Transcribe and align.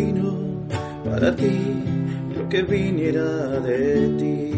destino 0.00 0.66
para 1.04 1.36
ti 1.36 1.50
lo 2.34 2.48
que 2.48 2.62
viniera 2.62 3.60
de 3.60 4.16
ti. 4.18 4.50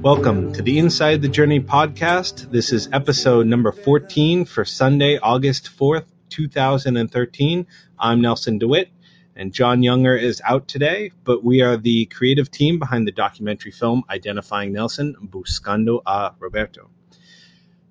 Welcome 0.00 0.52
to 0.52 0.62
the 0.62 0.78
Inside 0.78 1.22
the 1.22 1.28
Journey 1.28 1.60
podcast. 1.60 2.50
This 2.52 2.72
is 2.72 2.88
episode 2.92 3.46
number 3.46 3.72
14 3.72 4.44
for 4.44 4.64
Sunday, 4.64 5.18
August 5.18 5.70
4th, 5.76 6.06
2013. 6.30 7.66
I'm 7.98 8.20
Nelson 8.20 8.58
DeWitt, 8.58 8.90
and 9.34 9.52
John 9.52 9.82
Younger 9.82 10.16
is 10.16 10.40
out 10.44 10.68
today, 10.68 11.10
but 11.24 11.42
we 11.42 11.62
are 11.62 11.76
the 11.76 12.06
creative 12.06 12.52
team 12.52 12.78
behind 12.78 13.08
the 13.08 13.12
documentary 13.12 13.72
film 13.72 14.04
Identifying 14.08 14.72
Nelson, 14.72 15.16
Buscando 15.20 16.00
a 16.06 16.32
Roberto. 16.38 16.90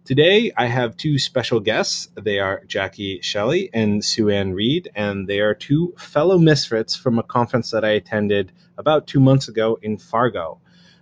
Today, 0.07 0.53
I 0.55 0.67
have 0.67 0.95
two 0.95 1.19
special 1.19 1.59
guests. 1.59 2.07
They 2.15 2.39
are 2.39 2.63
Jackie 2.65 3.19
Shelley 3.21 3.69
and 3.73 4.01
Sue 4.05 4.29
Ann 4.29 4.53
Reed, 4.53 4.89
and 4.95 5.27
they 5.27 5.41
are 5.41 5.53
two 5.53 5.95
fellow 5.97 6.37
misfits 6.37 6.95
from 6.95 7.19
a 7.19 7.23
conference 7.23 7.71
that 7.71 7.83
I 7.83 7.89
attended 7.89 8.53
about 8.77 9.07
two 9.07 9.19
months 9.19 9.49
ago 9.49 9.77
in 9.81 9.97
Fargo. 9.97 10.61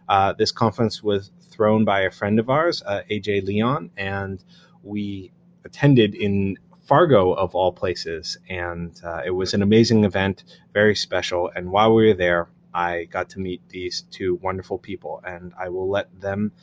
Uh, 0.10 0.34
this 0.34 0.52
conference 0.52 1.04
was 1.04 1.30
thrown 1.52 1.86
by 1.86 2.02
a 2.02 2.10
friend 2.10 2.40
of 2.40 2.49
ours, 2.49 2.82
uh, 2.84 3.04
AJ 3.12 3.46
Leon, 3.46 3.91
and 3.96 4.44
we 4.82 5.32
attended 5.63 6.16
in 6.16 6.58
Fargo, 6.88 7.32
of 7.32 7.54
all 7.54 7.74
places. 7.74 8.40
And 8.49 8.99
uh, 9.04 9.22
it 9.24 9.30
was 9.30 9.54
an 9.54 9.62
amazing 9.62 10.04
event, 10.05 10.44
very 10.74 10.96
special. 10.96 11.52
And 11.55 11.70
while 11.70 11.94
we 11.94 12.08
were 12.08 12.16
there, 12.16 12.49
I 12.74 13.04
got 13.04 13.30
to 13.30 13.40
meet 13.40 13.62
these 13.70 14.02
two 14.10 14.40
wonderful 14.41 14.80
people, 14.80 15.22
and 15.24 15.54
I 15.60 15.70
will 15.70 15.91
let 15.91 16.20
them 16.20 16.54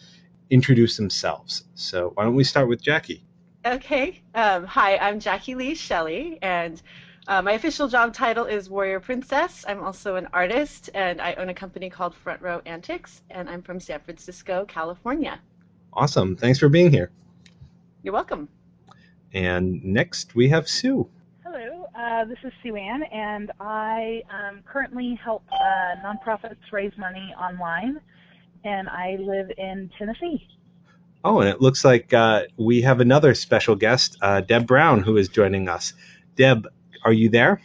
introduce 0.53 0.99
themselves. 0.99 1.65
So 1.75 2.13
why 2.15 2.25
don't 2.25 2.35
we 2.35 2.45
start 2.45 2.69
with 2.69 2.83
Jackie? 2.83 3.25
Okay. 3.65 4.21
Um, 4.35 4.67
hi, 4.67 4.99
I'm 4.99 5.19
Jackie 5.19 5.55
Lee 5.55 5.75
Shelley, 5.75 6.39
and 6.43 6.81
uh, 7.27 7.41
my 7.41 7.53
official 7.53 7.89
job 7.89 8.13
title 8.13 8.45
is 8.45 8.69
Warrior 8.69 9.01
Princess. 9.01 9.65
I'm 9.67 9.83
also 9.83 10.17
an 10.17 10.29
artist, 10.35 10.91
and 10.95 11.23
I 11.23 11.33
own 11.35 11.49
a 11.49 11.55
company 11.55 11.89
called 11.89 12.15
Front 12.15 12.43
Row 12.43 12.61
Antics, 12.67 13.23
and 13.31 13.49
I'm 13.49 13.63
from 13.63 13.81
San 13.81 14.01
Francisco, 14.01 14.67
California. 14.69 15.41
Awesome. 15.95 16.37
Thanks 16.37 16.59
for 16.59 16.69
being 16.69 16.91
here. 16.91 17.11
You're 18.03 18.15
welcome. 18.15 18.49
And 19.33 19.83
next 19.83 20.35
we 20.35 20.51
have 20.51 20.69
Sue. 20.69 21.09
Hello, 21.45 21.87
uh, 21.95 22.27
this 22.27 22.39
is 22.45 22.53
Sue 22.63 22.77
Ann, 22.77 23.05
and 23.05 23.53
I 23.59 24.23
um, 24.29 24.61
currently 24.67 25.19
help 25.23 25.45
uh, 25.51 25.97
nonprofits 26.05 26.71
raise 26.73 26.93
money 26.99 27.35
online 27.41 28.01
and 28.65 28.89
I 28.89 29.17
live 29.21 29.51
in 29.57 29.91
Tennessee. 29.99 30.49
Oh, 31.25 31.41
and 31.41 31.49
it 31.49 31.61
looks 31.61 31.85
like 31.85 32.13
uh, 32.13 32.45
we 32.57 32.83
have 32.83 33.01
another 33.01 33.35
special 33.35 33.77
guest, 33.77 34.17
uh, 34.21 34.41
Deb 34.41 34.67
Brown, 34.67 35.03
who 35.03 35.17
is 35.17 35.29
joining 35.29 35.69
us. 35.69 35.93
Deb, 36.37 36.67
are 37.05 37.13
you 37.13 37.29
there? 37.29 37.61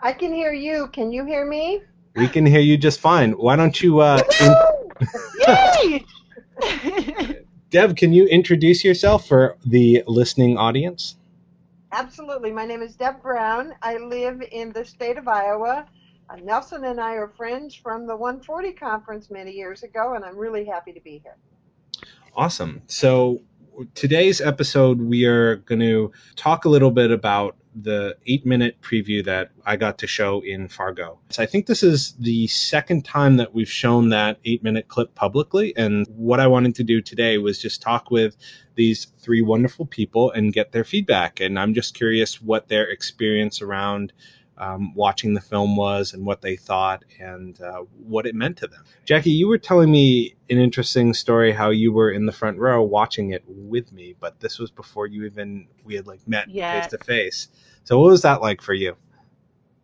I 0.00 0.12
can 0.12 0.32
hear 0.32 0.52
you. 0.52 0.88
Can 0.88 1.12
you 1.12 1.24
hear 1.24 1.46
me? 1.46 1.82
We 2.16 2.28
can 2.28 2.46
hear 2.46 2.60
you 2.60 2.76
just 2.76 3.00
fine. 3.00 3.32
Why 3.32 3.56
don't 3.56 3.80
you? 3.82 4.00
Uh, 4.00 4.22
Yay! 5.46 6.04
Deb, 7.70 7.96
can 7.96 8.12
you 8.12 8.26
introduce 8.26 8.84
yourself 8.84 9.26
for 9.26 9.56
the 9.66 10.04
listening 10.06 10.56
audience? 10.56 11.16
Absolutely. 11.90 12.52
My 12.52 12.66
name 12.66 12.82
is 12.82 12.96
Deb 12.96 13.20
Brown. 13.22 13.74
I 13.82 13.96
live 13.96 14.42
in 14.52 14.72
the 14.72 14.84
state 14.84 15.18
of 15.18 15.28
Iowa. 15.28 15.86
Uh, 16.28 16.36
Nelson 16.36 16.84
and 16.84 17.00
I 17.00 17.14
are 17.14 17.28
friends 17.28 17.74
from 17.74 18.06
the 18.06 18.16
140 18.16 18.72
conference 18.72 19.30
many 19.30 19.52
years 19.52 19.82
ago, 19.82 20.14
and 20.14 20.24
I'm 20.24 20.36
really 20.36 20.64
happy 20.64 20.92
to 20.92 21.00
be 21.00 21.22
here. 21.22 21.36
Awesome. 22.34 22.82
So, 22.86 23.42
today's 23.94 24.40
episode, 24.40 25.00
we 25.00 25.24
are 25.24 25.56
going 25.56 25.80
to 25.80 26.12
talk 26.36 26.64
a 26.64 26.68
little 26.68 26.90
bit 26.90 27.10
about 27.10 27.56
the 27.74 28.16
eight 28.26 28.46
minute 28.46 28.80
preview 28.80 29.24
that 29.24 29.50
I 29.66 29.76
got 29.76 29.98
to 29.98 30.06
show 30.06 30.40
in 30.40 30.68
Fargo. 30.68 31.18
So 31.30 31.42
I 31.42 31.46
think 31.46 31.66
this 31.66 31.82
is 31.82 32.12
the 32.20 32.46
second 32.46 33.04
time 33.04 33.36
that 33.38 33.52
we've 33.52 33.70
shown 33.70 34.10
that 34.10 34.38
eight 34.44 34.62
minute 34.62 34.86
clip 34.86 35.14
publicly. 35.14 35.76
And 35.76 36.06
what 36.14 36.38
I 36.38 36.46
wanted 36.46 36.76
to 36.76 36.84
do 36.84 37.00
today 37.00 37.38
was 37.38 37.60
just 37.60 37.82
talk 37.82 38.10
with 38.10 38.36
these 38.76 39.06
three 39.18 39.42
wonderful 39.42 39.86
people 39.86 40.30
and 40.30 40.52
get 40.52 40.70
their 40.70 40.84
feedback. 40.84 41.40
And 41.40 41.58
I'm 41.58 41.74
just 41.74 41.94
curious 41.94 42.40
what 42.40 42.68
their 42.68 42.88
experience 42.88 43.60
around 43.60 44.12
um, 44.58 44.94
watching 44.94 45.34
the 45.34 45.40
film 45.40 45.76
was 45.76 46.14
and 46.14 46.24
what 46.24 46.40
they 46.40 46.56
thought 46.56 47.04
and 47.18 47.60
uh, 47.60 47.82
what 48.06 48.26
it 48.26 48.34
meant 48.34 48.56
to 48.58 48.66
them. 48.66 48.84
Jackie, 49.04 49.30
you 49.30 49.48
were 49.48 49.58
telling 49.58 49.90
me 49.90 50.36
an 50.50 50.58
interesting 50.58 51.14
story 51.14 51.52
how 51.52 51.70
you 51.70 51.92
were 51.92 52.10
in 52.10 52.26
the 52.26 52.32
front 52.32 52.58
row 52.58 52.82
watching 52.82 53.30
it 53.30 53.42
with 53.46 53.92
me, 53.92 54.14
but 54.18 54.38
this 54.40 54.58
was 54.58 54.70
before 54.70 55.06
you 55.06 55.24
even 55.24 55.66
we 55.84 55.94
had 55.94 56.06
like 56.06 56.26
met 56.28 56.46
face 56.50 56.86
to 56.88 56.98
face. 56.98 57.48
So 57.84 57.98
what 57.98 58.10
was 58.10 58.22
that 58.22 58.40
like 58.40 58.62
for 58.62 58.74
you? 58.74 58.96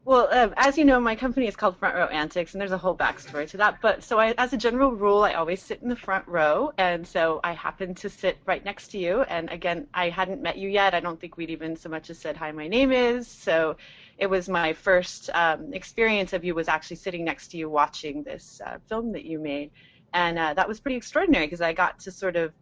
Well, 0.06 0.28
um, 0.32 0.54
as 0.56 0.78
you 0.78 0.84
know, 0.86 0.98
my 0.98 1.14
company 1.14 1.46
is 1.46 1.54
called 1.54 1.76
Front 1.76 1.94
Row 1.94 2.06
Antics, 2.06 2.54
and 2.54 2.60
there's 2.60 2.72
a 2.72 2.78
whole 2.78 2.96
backstory 2.96 3.46
to 3.50 3.58
that. 3.58 3.80
But 3.82 4.02
so, 4.02 4.18
I, 4.18 4.34
as 4.38 4.52
a 4.52 4.56
general 4.56 4.92
rule, 4.92 5.22
I 5.22 5.34
always 5.34 5.62
sit 5.62 5.82
in 5.82 5.88
the 5.88 5.94
front 5.94 6.26
row, 6.26 6.72
and 6.78 7.06
so 7.06 7.38
I 7.44 7.52
happened 7.52 7.98
to 7.98 8.08
sit 8.08 8.38
right 8.46 8.64
next 8.64 8.88
to 8.88 8.98
you. 8.98 9.22
And 9.22 9.50
again, 9.50 9.86
I 9.92 10.08
hadn't 10.08 10.40
met 10.40 10.56
you 10.56 10.70
yet. 10.70 10.94
I 10.94 11.00
don't 11.00 11.20
think 11.20 11.36
we'd 11.36 11.50
even 11.50 11.76
so 11.76 11.90
much 11.90 12.08
as 12.08 12.18
said 12.18 12.36
hi. 12.36 12.50
My 12.50 12.66
name 12.66 12.92
is 12.92 13.28
so 13.28 13.76
it 14.20 14.28
was 14.28 14.48
my 14.48 14.74
first 14.74 15.30
um, 15.32 15.72
experience 15.72 16.34
of 16.34 16.44
you 16.44 16.54
was 16.54 16.68
actually 16.68 16.96
sitting 16.96 17.24
next 17.24 17.48
to 17.48 17.56
you 17.56 17.70
watching 17.70 18.22
this 18.22 18.60
uh, 18.64 18.76
film 18.86 19.12
that 19.12 19.24
you 19.24 19.38
made, 19.38 19.70
and 20.12 20.38
uh, 20.38 20.52
that 20.54 20.68
was 20.68 20.78
pretty 20.78 20.96
extraordinary 20.96 21.46
because 21.46 21.62
I 21.62 21.72
got 21.72 21.98
to 22.00 22.10
sort 22.10 22.36
of 22.36 22.52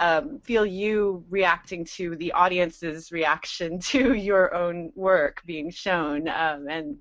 um, 0.00 0.40
feel 0.40 0.64
you 0.64 1.22
reacting 1.28 1.84
to 1.96 2.16
the 2.16 2.32
audience's 2.32 3.12
reaction 3.12 3.78
to 3.90 4.14
your 4.14 4.54
own 4.54 4.90
work 4.96 5.42
being 5.44 5.70
shown, 5.70 6.28
um, 6.28 6.66
and 6.68 6.96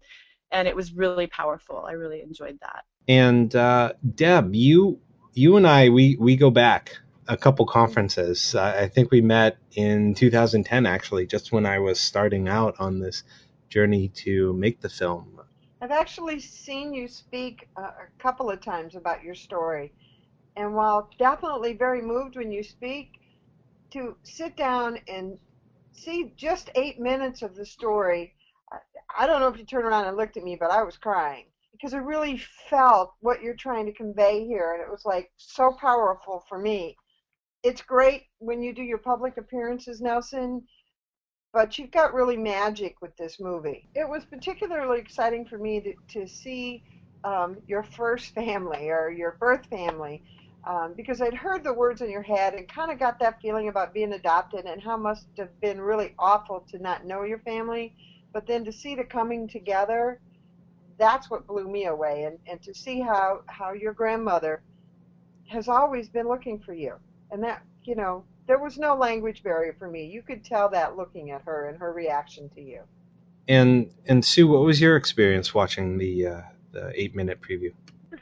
and 0.51 0.67
it 0.67 0.75
was 0.75 0.91
really 0.91 1.27
powerful. 1.27 1.85
I 1.87 1.93
really 1.93 2.21
enjoyed 2.21 2.59
that. 2.59 2.83
And 3.07 3.55
uh, 3.55 3.93
Deb, 4.15 4.53
you 4.53 4.99
you 5.33 5.55
and 5.55 5.65
I 5.65 5.87
we 5.87 6.17
we 6.19 6.35
go 6.35 6.51
back 6.51 6.97
a 7.29 7.37
couple 7.37 7.65
conferences. 7.65 8.55
I 8.55 8.89
think 8.89 9.09
we 9.09 9.21
met 9.21 9.55
in 9.73 10.15
2010 10.15 10.85
actually, 10.85 11.27
just 11.27 11.53
when 11.53 11.65
I 11.65 11.79
was 11.79 11.97
starting 11.97 12.49
out 12.49 12.75
on 12.77 12.99
this 12.99 13.23
journey 13.71 14.09
to 14.09 14.53
make 14.53 14.81
the 14.81 14.89
film? 14.89 15.39
I've 15.81 15.91
actually 15.91 16.39
seen 16.39 16.93
you 16.93 17.07
speak 17.07 17.67
uh, 17.75 17.81
a 17.81 18.21
couple 18.21 18.51
of 18.51 18.61
times 18.61 18.95
about 18.95 19.23
your 19.23 19.33
story. 19.33 19.91
And 20.55 20.75
while 20.75 21.09
definitely 21.17 21.73
very 21.73 22.01
moved 22.01 22.35
when 22.35 22.51
you 22.51 22.61
speak, 22.61 23.13
to 23.91 24.15
sit 24.23 24.55
down 24.55 24.99
and 25.07 25.37
see 25.93 26.33
just 26.35 26.69
eight 26.75 26.99
minutes 26.99 27.41
of 27.41 27.55
the 27.55 27.65
story, 27.65 28.35
I 29.17 29.25
don't 29.25 29.39
know 29.39 29.47
if 29.47 29.57
you 29.57 29.65
turned 29.65 29.85
around 29.85 30.05
and 30.05 30.17
looked 30.17 30.37
at 30.37 30.43
me, 30.43 30.55
but 30.59 30.71
I 30.71 30.83
was 30.83 30.97
crying 30.97 31.45
because 31.71 31.93
I 31.93 31.97
really 31.97 32.37
felt 32.69 33.13
what 33.21 33.41
you're 33.41 33.55
trying 33.55 33.85
to 33.87 33.93
convey 33.93 34.45
here, 34.45 34.73
and 34.73 34.81
it 34.83 34.91
was 34.91 35.03
like 35.05 35.31
so 35.37 35.75
powerful 35.79 36.43
for 36.47 36.59
me. 36.59 36.95
It's 37.63 37.81
great 37.81 38.23
when 38.39 38.61
you 38.61 38.73
do 38.73 38.83
your 38.83 38.97
public 38.97 39.37
appearances, 39.37 39.99
Nelson 40.01 40.63
but 41.53 41.77
you've 41.77 41.91
got 41.91 42.13
really 42.13 42.37
magic 42.37 43.01
with 43.01 43.15
this 43.17 43.39
movie. 43.39 43.87
It 43.93 44.07
was 44.07 44.23
particularly 44.25 44.99
exciting 44.99 45.45
for 45.45 45.57
me 45.57 45.81
to, 45.81 46.19
to 46.19 46.27
see 46.27 46.83
um, 47.23 47.57
your 47.67 47.83
first 47.83 48.33
family 48.33 48.89
or 48.89 49.09
your 49.09 49.37
birth 49.39 49.65
family 49.69 50.23
um, 50.65 50.93
because 50.95 51.21
I'd 51.21 51.33
heard 51.33 51.63
the 51.63 51.73
words 51.73 52.01
in 52.01 52.09
your 52.09 52.21
head 52.21 52.53
and 52.53 52.67
kind 52.67 52.91
of 52.91 52.99
got 52.99 53.19
that 53.19 53.41
feeling 53.41 53.67
about 53.67 53.93
being 53.93 54.13
adopted 54.13 54.65
and 54.65 54.81
how 54.81 54.95
must 54.95 55.27
have 55.37 55.59
been 55.59 55.81
really 55.81 56.13
awful 56.19 56.65
to 56.71 56.77
not 56.77 57.05
know 57.05 57.23
your 57.23 57.39
family. 57.39 57.95
But 58.33 58.47
then 58.47 58.63
to 58.65 58.71
see 58.71 58.95
the 58.95 59.03
coming 59.03 59.47
together, 59.47 60.19
that's 60.97 61.29
what 61.29 61.47
blew 61.47 61.67
me 61.67 61.85
away. 61.85 62.23
And, 62.23 62.37
and 62.47 62.61
to 62.61 62.73
see 62.73 63.01
how, 63.01 63.41
how 63.47 63.73
your 63.73 63.93
grandmother 63.93 64.61
has 65.47 65.67
always 65.67 66.07
been 66.07 66.27
looking 66.27 66.59
for 66.59 66.73
you. 66.73 66.93
And 67.31 67.43
that, 67.43 67.63
you 67.83 67.95
know, 67.95 68.23
there 68.47 68.59
was 68.59 68.77
no 68.77 68.95
language 68.95 69.43
barrier 69.43 69.75
for 69.77 69.89
me. 69.89 70.05
You 70.05 70.21
could 70.21 70.43
tell 70.43 70.69
that 70.69 70.97
looking 70.97 71.31
at 71.31 71.41
her 71.43 71.69
and 71.69 71.77
her 71.79 71.93
reaction 71.93 72.49
to 72.49 72.61
you. 72.61 72.81
And 73.47 73.91
and 74.07 74.23
Sue, 74.23 74.47
what 74.47 74.61
was 74.61 74.79
your 74.79 74.95
experience 74.95 75.53
watching 75.53 75.97
the 75.97 76.27
uh, 76.27 76.41
the 76.71 76.91
eight 76.95 77.15
minute 77.15 77.39
preview? 77.41 77.73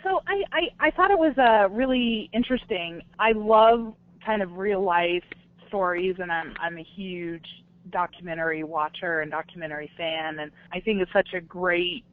So 0.04 0.22
I, 0.28 0.44
I 0.52 0.88
I 0.88 0.92
thought 0.92 1.12
it 1.12 1.20
was 1.20 1.38
uh, 1.38 1.70
really 1.70 2.30
interesting. 2.34 3.02
I 3.20 3.34
love 3.34 3.94
kind 4.26 4.42
of 4.42 4.58
real 4.58 4.84
life 4.84 5.24
stories, 5.68 6.16
and 6.20 6.32
I'm 6.32 6.54
I'm 6.60 6.78
a 6.78 6.84
huge 6.84 7.46
documentary 7.90 8.64
watcher 8.64 9.22
and 9.22 9.32
documentary 9.32 9.92
fan, 9.98 10.40
and 10.40 10.52
I 10.72 10.80
think 10.80 11.02
it's 11.02 11.14
such 11.14 11.34
a 11.34 11.42
great 11.42 12.04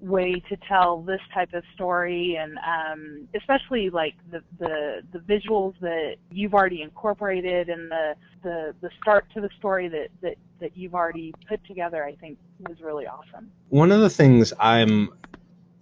way 0.00 0.42
to 0.48 0.56
tell 0.68 1.02
this 1.02 1.20
type 1.32 1.52
of 1.52 1.62
story 1.74 2.36
and 2.40 2.58
um, 2.58 3.28
especially 3.34 3.90
like 3.90 4.14
the, 4.30 4.42
the 4.58 5.02
the 5.12 5.18
visuals 5.18 5.74
that 5.80 6.16
you've 6.30 6.54
already 6.54 6.80
incorporated 6.82 7.68
and 7.68 7.90
the 7.90 8.14
the 8.42 8.74
the 8.80 8.90
start 9.00 9.26
to 9.34 9.40
the 9.40 9.50
story 9.58 9.88
that 9.88 10.08
that 10.22 10.36
that 10.60 10.76
you've 10.76 10.94
already 10.94 11.34
put 11.46 11.62
together 11.66 12.04
I 12.04 12.14
think 12.14 12.38
was 12.68 12.80
really 12.80 13.06
awesome. 13.06 13.50
One 13.68 13.92
of 13.92 14.00
the 14.00 14.10
things 14.10 14.52
I'm 14.58 15.10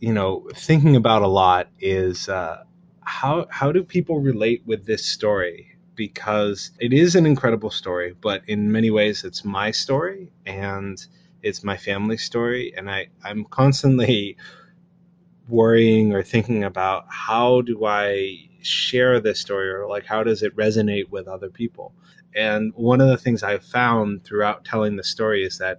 you 0.00 0.12
know 0.12 0.48
thinking 0.54 0.96
about 0.96 1.22
a 1.22 1.28
lot 1.28 1.68
is 1.78 2.28
uh, 2.28 2.64
how 3.00 3.46
how 3.50 3.72
do 3.72 3.84
people 3.84 4.20
relate 4.20 4.62
with 4.66 4.84
this 4.84 5.06
story 5.06 5.76
because 5.94 6.70
it 6.78 6.92
is 6.92 7.16
an 7.16 7.26
incredible 7.26 7.70
story 7.70 8.14
but 8.20 8.42
in 8.46 8.70
many 8.70 8.90
ways 8.90 9.24
it's 9.24 9.44
my 9.44 9.70
story 9.70 10.30
and 10.46 11.06
it's 11.43 11.64
my 11.64 11.76
family 11.76 12.17
story, 12.17 12.75
and 12.76 12.90
I 12.90 13.08
I'm 13.25 13.44
constantly 13.44 14.37
worrying 15.49 16.12
or 16.12 16.23
thinking 16.23 16.64
about 16.64 17.06
how 17.08 17.62
do 17.62 17.87
I 17.87 18.49
share 18.61 19.20
this 19.20 19.40
story 19.40 19.70
or 19.70 19.87
like 19.88 20.05
how 20.05 20.23
does 20.23 20.43
it 20.43 20.55
resonate 20.56 21.08
with 21.11 21.26
other 21.26 21.49
people. 21.49 21.94
And 22.35 22.73
one 22.75 23.00
of 23.00 23.08
the 23.08 23.17
things 23.17 23.43
I've 23.43 23.64
found 23.64 24.25
throughout 24.25 24.64
telling 24.64 24.96
the 24.96 25.05
story 25.05 25.44
is 25.44 25.58
that 25.58 25.79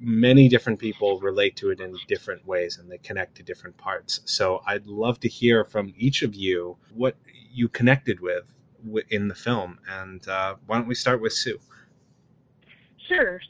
many 0.00 0.48
different 0.48 0.78
people 0.78 1.18
relate 1.20 1.56
to 1.56 1.70
it 1.70 1.80
in 1.80 1.96
different 2.06 2.46
ways 2.46 2.78
and 2.78 2.90
they 2.90 2.98
connect 2.98 3.36
to 3.36 3.42
different 3.42 3.76
parts. 3.76 4.20
So 4.26 4.62
I'd 4.66 4.86
love 4.86 5.18
to 5.20 5.28
hear 5.28 5.64
from 5.64 5.92
each 5.96 6.22
of 6.22 6.34
you 6.34 6.76
what 6.94 7.16
you 7.52 7.68
connected 7.68 8.20
with 8.20 8.44
in 9.10 9.28
the 9.28 9.34
film. 9.34 9.78
And 9.88 10.26
uh, 10.28 10.56
why 10.66 10.78
don't 10.78 10.86
we 10.86 10.94
start 10.94 11.20
with 11.20 11.32
Sue? 11.32 11.58
Sure. 13.08 13.40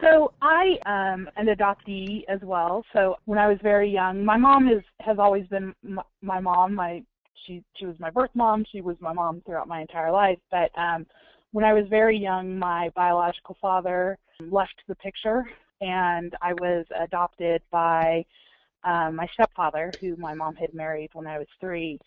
So 0.00 0.32
I 0.42 0.78
am 0.86 1.28
an 1.36 1.46
adoptee 1.46 2.24
as 2.28 2.40
well. 2.42 2.84
So 2.92 3.16
when 3.24 3.38
I 3.38 3.48
was 3.48 3.58
very 3.62 3.90
young, 3.90 4.24
my 4.24 4.36
mom 4.36 4.68
is 4.68 4.82
has 5.00 5.18
always 5.18 5.46
been 5.48 5.74
my, 5.82 6.02
my 6.22 6.40
mom. 6.40 6.74
My 6.74 7.02
she 7.46 7.62
she 7.76 7.86
was 7.86 7.96
my 7.98 8.10
birth 8.10 8.30
mom. 8.34 8.64
She 8.70 8.80
was 8.80 8.96
my 9.00 9.12
mom 9.12 9.42
throughout 9.44 9.68
my 9.68 9.80
entire 9.80 10.12
life. 10.12 10.38
But 10.50 10.70
um, 10.78 11.06
when 11.52 11.64
I 11.64 11.72
was 11.72 11.84
very 11.88 12.18
young, 12.18 12.58
my 12.58 12.90
biological 12.94 13.56
father 13.60 14.18
left 14.40 14.82
the 14.88 14.94
picture, 14.96 15.44
and 15.80 16.34
I 16.42 16.52
was 16.54 16.86
adopted 16.98 17.62
by 17.70 18.24
um, 18.84 19.16
my 19.16 19.26
stepfather, 19.34 19.92
who 20.00 20.16
my 20.16 20.34
mom 20.34 20.54
had 20.56 20.74
married 20.74 21.10
when 21.12 21.26
I 21.26 21.38
was 21.38 21.48
three. 21.60 21.98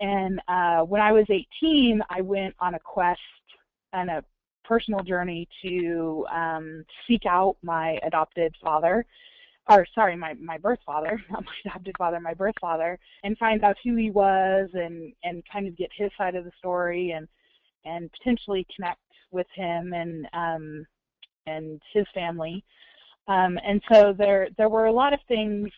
And 0.00 0.40
uh, 0.48 0.80
when 0.80 1.00
I 1.00 1.12
was 1.12 1.24
18, 1.30 2.02
I 2.10 2.20
went 2.20 2.54
on 2.60 2.74
a 2.74 2.80
quest 2.80 3.20
and 3.92 4.10
a 4.10 4.24
personal 4.64 5.00
journey 5.00 5.48
to 5.62 6.26
um, 6.32 6.84
seek 7.06 7.26
out 7.26 7.56
my 7.62 7.98
adopted 8.04 8.54
father, 8.62 9.04
or 9.68 9.86
sorry, 9.94 10.16
my 10.16 10.34
my 10.34 10.58
birth 10.58 10.80
father, 10.84 11.22
not 11.30 11.44
my 11.44 11.70
adopted 11.70 11.94
father, 11.98 12.20
my 12.20 12.34
birth 12.34 12.54
father, 12.60 12.98
and 13.22 13.38
find 13.38 13.62
out 13.64 13.76
who 13.84 13.96
he 13.96 14.10
was 14.10 14.68
and 14.74 15.12
and 15.22 15.42
kind 15.50 15.66
of 15.66 15.76
get 15.76 15.90
his 15.96 16.10
side 16.18 16.34
of 16.34 16.44
the 16.44 16.52
story 16.58 17.12
and 17.12 17.28
and 17.84 18.10
potentially 18.12 18.66
connect 18.74 19.00
with 19.30 19.46
him 19.54 19.92
and 19.92 20.26
um, 20.32 20.86
and 21.46 21.80
his 21.92 22.06
family. 22.14 22.64
Um, 23.26 23.58
and 23.66 23.82
so 23.90 24.14
there 24.16 24.48
there 24.56 24.68
were 24.68 24.86
a 24.86 24.92
lot 24.92 25.12
of 25.12 25.20
things 25.28 25.70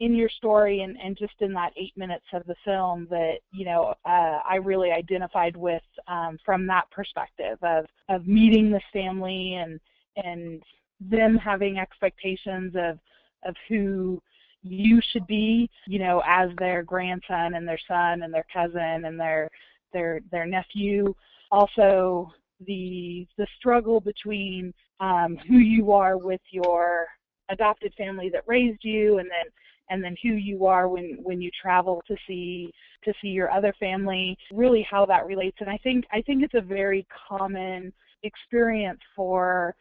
in 0.00 0.14
your 0.14 0.28
story 0.28 0.82
and, 0.82 0.96
and 1.02 1.16
just 1.16 1.34
in 1.40 1.52
that 1.52 1.72
eight 1.76 1.96
minutes 1.96 2.24
of 2.32 2.44
the 2.46 2.54
film 2.64 3.06
that 3.10 3.38
you 3.52 3.64
know 3.64 3.94
uh, 4.04 4.38
I 4.48 4.56
really 4.56 4.90
identified 4.90 5.56
with 5.56 5.82
um, 6.06 6.38
from 6.44 6.66
that 6.66 6.90
perspective 6.90 7.58
of 7.62 7.86
of 8.08 8.26
meeting 8.26 8.70
this 8.70 8.82
family 8.92 9.54
and 9.54 9.80
and 10.16 10.62
them 11.00 11.36
having 11.36 11.78
expectations 11.78 12.74
of 12.76 12.98
of 13.44 13.54
who 13.68 14.20
you 14.62 15.00
should 15.12 15.26
be 15.26 15.68
you 15.86 15.98
know 15.98 16.22
as 16.26 16.50
their 16.58 16.82
grandson 16.82 17.54
and 17.54 17.66
their 17.66 17.78
son 17.88 18.22
and 18.22 18.32
their 18.32 18.46
cousin 18.52 19.04
and 19.04 19.18
their 19.18 19.48
their 19.92 20.20
their 20.30 20.46
nephew. 20.46 21.12
Also 21.50 22.32
the 22.66 23.26
the 23.36 23.46
struggle 23.58 24.00
between 24.00 24.72
um, 25.00 25.36
who 25.48 25.58
you 25.58 25.92
are 25.92 26.18
with 26.18 26.40
your 26.50 27.06
adopted 27.50 27.94
family 27.96 28.28
that 28.28 28.42
raised 28.46 28.84
you 28.84 29.18
and 29.18 29.28
then 29.30 29.50
and 29.90 30.02
then 30.02 30.16
who 30.22 30.30
you 30.30 30.66
are 30.66 30.88
when 30.88 31.18
when 31.22 31.40
you 31.40 31.50
travel 31.60 32.02
to 32.06 32.16
see 32.26 32.72
to 33.04 33.12
see 33.20 33.28
your 33.28 33.50
other 33.50 33.74
family 33.78 34.36
really 34.52 34.86
how 34.90 35.06
that 35.06 35.26
relates. 35.26 35.56
And 35.60 35.70
i 35.70 35.78
think 35.78 36.04
i 36.12 36.22
think 36.22 36.42
it's 36.42 36.54
a 36.54 36.60
very 36.60 37.06
common 37.28 37.92
experience 38.22 39.00
for 39.14 39.74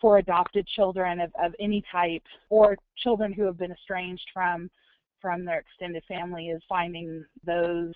for 0.00 0.18
adopted 0.18 0.66
children 0.66 1.20
of, 1.20 1.30
of 1.42 1.54
any 1.60 1.82
type 1.90 2.24
or 2.50 2.76
children 2.98 3.32
who 3.32 3.44
have 3.44 3.56
been 3.56 3.70
estranged 3.70 4.28
from 4.34 4.68
from 5.20 5.44
their 5.44 5.60
extended 5.60 6.02
family 6.08 6.48
is 6.48 6.60
finding 6.68 7.24
those 7.46 7.94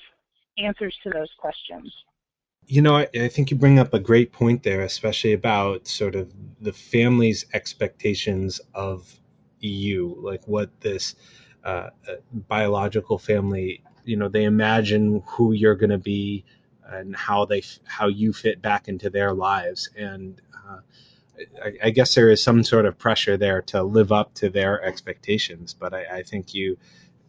answers 0.59 0.97
to 1.03 1.11
those 1.11 1.31
questions. 1.39 1.93
You 2.67 2.83
know, 2.83 2.97
I, 2.97 3.09
I, 3.15 3.29
think 3.29 3.51
you 3.51 3.57
bring 3.57 3.79
up 3.79 3.95
a 3.95 3.99
great 3.99 4.33
point 4.33 4.63
there, 4.63 4.83
especially 4.83 5.33
about 5.33 5.87
sort 5.87 6.15
of 6.15 6.33
the 6.61 6.73
family's 6.73 7.45
expectations 7.53 8.61
of 8.75 9.21
you, 9.61 10.17
like 10.21 10.47
what 10.47 10.81
this 10.81 11.15
uh, 11.67 11.91
biological 12.33 13.19
family, 13.19 13.83
you 14.05 14.17
know, 14.17 14.29
they 14.29 14.45
imagine 14.45 15.21
who 15.27 15.53
you're 15.53 15.75
going 15.75 15.91
to 15.91 15.99
be 15.99 16.45
and 16.89 17.17
how 17.17 17.45
they 17.45 17.61
how 17.85 18.07
you 18.07 18.33
fit 18.33 18.63
back 18.63 18.87
into 18.87 19.11
their 19.11 19.33
lives, 19.33 19.91
and 19.97 20.41
uh, 20.55 20.79
I, 21.61 21.73
I, 21.89 21.91
guess 21.91 22.15
there 22.15 22.31
is 22.31 22.41
some 22.41 22.63
sort 22.63 22.87
of 22.87 22.97
pressure 22.97 23.37
there 23.37 23.63
to 23.63 23.83
live 23.83 24.13
up 24.13 24.33
to 24.35 24.49
their 24.49 24.81
expectations. 24.81 25.75
But 25.75 25.93
I, 25.93 26.19
I 26.19 26.23
think 26.23 26.55
you 26.55 26.79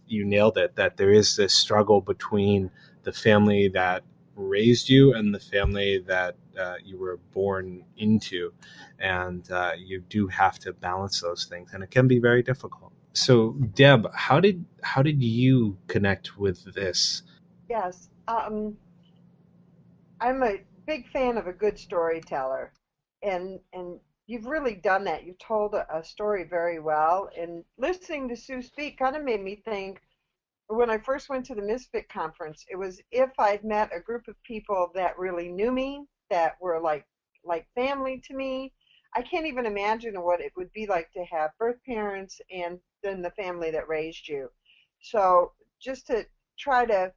you 0.07 0.23
nailed 0.23 0.59
it 0.59 0.75
that 0.75 0.97
there 0.97 1.11
is 1.11 1.35
this 1.35 1.55
struggle 1.55 2.01
between 2.01 2.69
the 3.01 3.11
family 3.11 3.69
that 3.69 4.03
raised 4.35 4.87
you 4.87 5.15
and 5.15 5.33
the 5.33 5.39
family 5.39 6.03
that 6.05 6.35
uh, 6.59 6.75
you 6.83 6.99
were 6.99 7.17
born 7.33 7.83
into. 7.97 8.53
And 8.99 9.49
uh, 9.49 9.71
you 9.75 10.01
do 10.01 10.27
have 10.27 10.59
to 10.59 10.73
balance 10.73 11.21
those 11.21 11.45
things, 11.45 11.73
and 11.73 11.83
it 11.83 11.89
can 11.89 12.07
be 12.07 12.19
very 12.19 12.43
difficult 12.43 12.93
so 13.17 13.51
Deb, 13.73 14.07
how 14.13 14.39
did 14.39 14.63
how 14.83 15.01
did 15.01 15.21
you 15.21 15.77
connect 15.87 16.37
with 16.37 16.63
this? 16.73 17.23
Yes, 17.69 18.09
um, 18.27 18.77
I'm 20.21 20.43
a 20.43 20.59
big 20.85 21.09
fan 21.09 21.37
of 21.37 21.47
a 21.47 21.53
good 21.53 21.79
storyteller, 21.79 22.71
and 23.23 23.59
and 23.73 23.99
you've 24.27 24.45
really 24.45 24.75
done 24.75 25.03
that. 25.05 25.25
You've 25.25 25.39
told 25.39 25.73
a, 25.73 25.85
a 25.93 26.03
story 26.03 26.43
very 26.43 26.79
well, 26.79 27.29
and 27.37 27.63
listening 27.77 28.29
to 28.29 28.35
Sue 28.35 28.61
speak 28.61 28.99
kind 28.99 29.15
of 29.15 29.23
made 29.23 29.43
me 29.43 29.61
think. 29.65 29.99
When 30.69 30.89
I 30.89 30.97
first 30.97 31.29
went 31.29 31.45
to 31.45 31.55
the 31.55 31.61
Misfit 31.61 32.09
conference, 32.09 32.65
it 32.69 32.75
was 32.75 33.01
if 33.11 33.29
I'd 33.39 33.63
met 33.63 33.89
a 33.95 34.01
group 34.01 34.27
of 34.27 34.35
people 34.43 34.91
that 34.95 35.17
really 35.17 35.47
knew 35.47 35.71
me, 35.71 36.03
that 36.29 36.55
were 36.61 36.79
like 36.79 37.05
like 37.43 37.65
family 37.73 38.21
to 38.27 38.35
me, 38.35 38.73
I 39.15 39.21
can't 39.21 39.47
even 39.47 39.65
imagine 39.65 40.21
what 40.21 40.41
it 40.41 40.51
would 40.55 40.71
be 40.73 40.85
like 40.85 41.09
to 41.13 41.23
have 41.23 41.51
birth 41.57 41.77
parents 41.85 42.39
and 42.51 42.79
then 43.07 43.21
the 43.21 43.31
family 43.31 43.71
that 43.71 43.87
raised 43.87 44.27
you. 44.27 44.49
So 45.01 45.51
just 45.79 46.07
to 46.07 46.25
try 46.57 46.85
to 46.85 47.13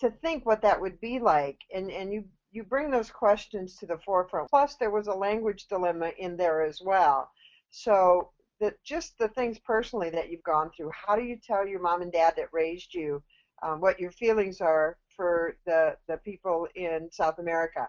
to 0.00 0.10
think 0.10 0.44
what 0.46 0.62
that 0.62 0.80
would 0.80 1.00
be 1.00 1.18
like, 1.18 1.58
and 1.74 1.90
and 1.90 2.12
you 2.12 2.24
you 2.50 2.64
bring 2.64 2.90
those 2.90 3.10
questions 3.10 3.76
to 3.76 3.86
the 3.86 3.98
forefront. 4.04 4.50
Plus, 4.50 4.76
there 4.76 4.90
was 4.90 5.06
a 5.06 5.14
language 5.14 5.66
dilemma 5.68 6.10
in 6.18 6.36
there 6.36 6.62
as 6.62 6.80
well. 6.84 7.30
So 7.70 8.30
that 8.60 8.82
just 8.84 9.18
the 9.18 9.28
things 9.28 9.58
personally 9.58 10.10
that 10.10 10.30
you've 10.30 10.42
gone 10.42 10.70
through. 10.70 10.90
How 10.94 11.16
do 11.16 11.22
you 11.22 11.36
tell 11.36 11.66
your 11.66 11.80
mom 11.80 12.02
and 12.02 12.12
dad 12.12 12.34
that 12.36 12.52
raised 12.52 12.94
you 12.94 13.22
um, 13.62 13.80
what 13.80 13.98
your 13.98 14.12
feelings 14.12 14.60
are 14.60 14.98
for 15.16 15.56
the 15.66 15.96
the 16.08 16.18
people 16.18 16.68
in 16.74 17.08
South 17.10 17.38
America? 17.38 17.88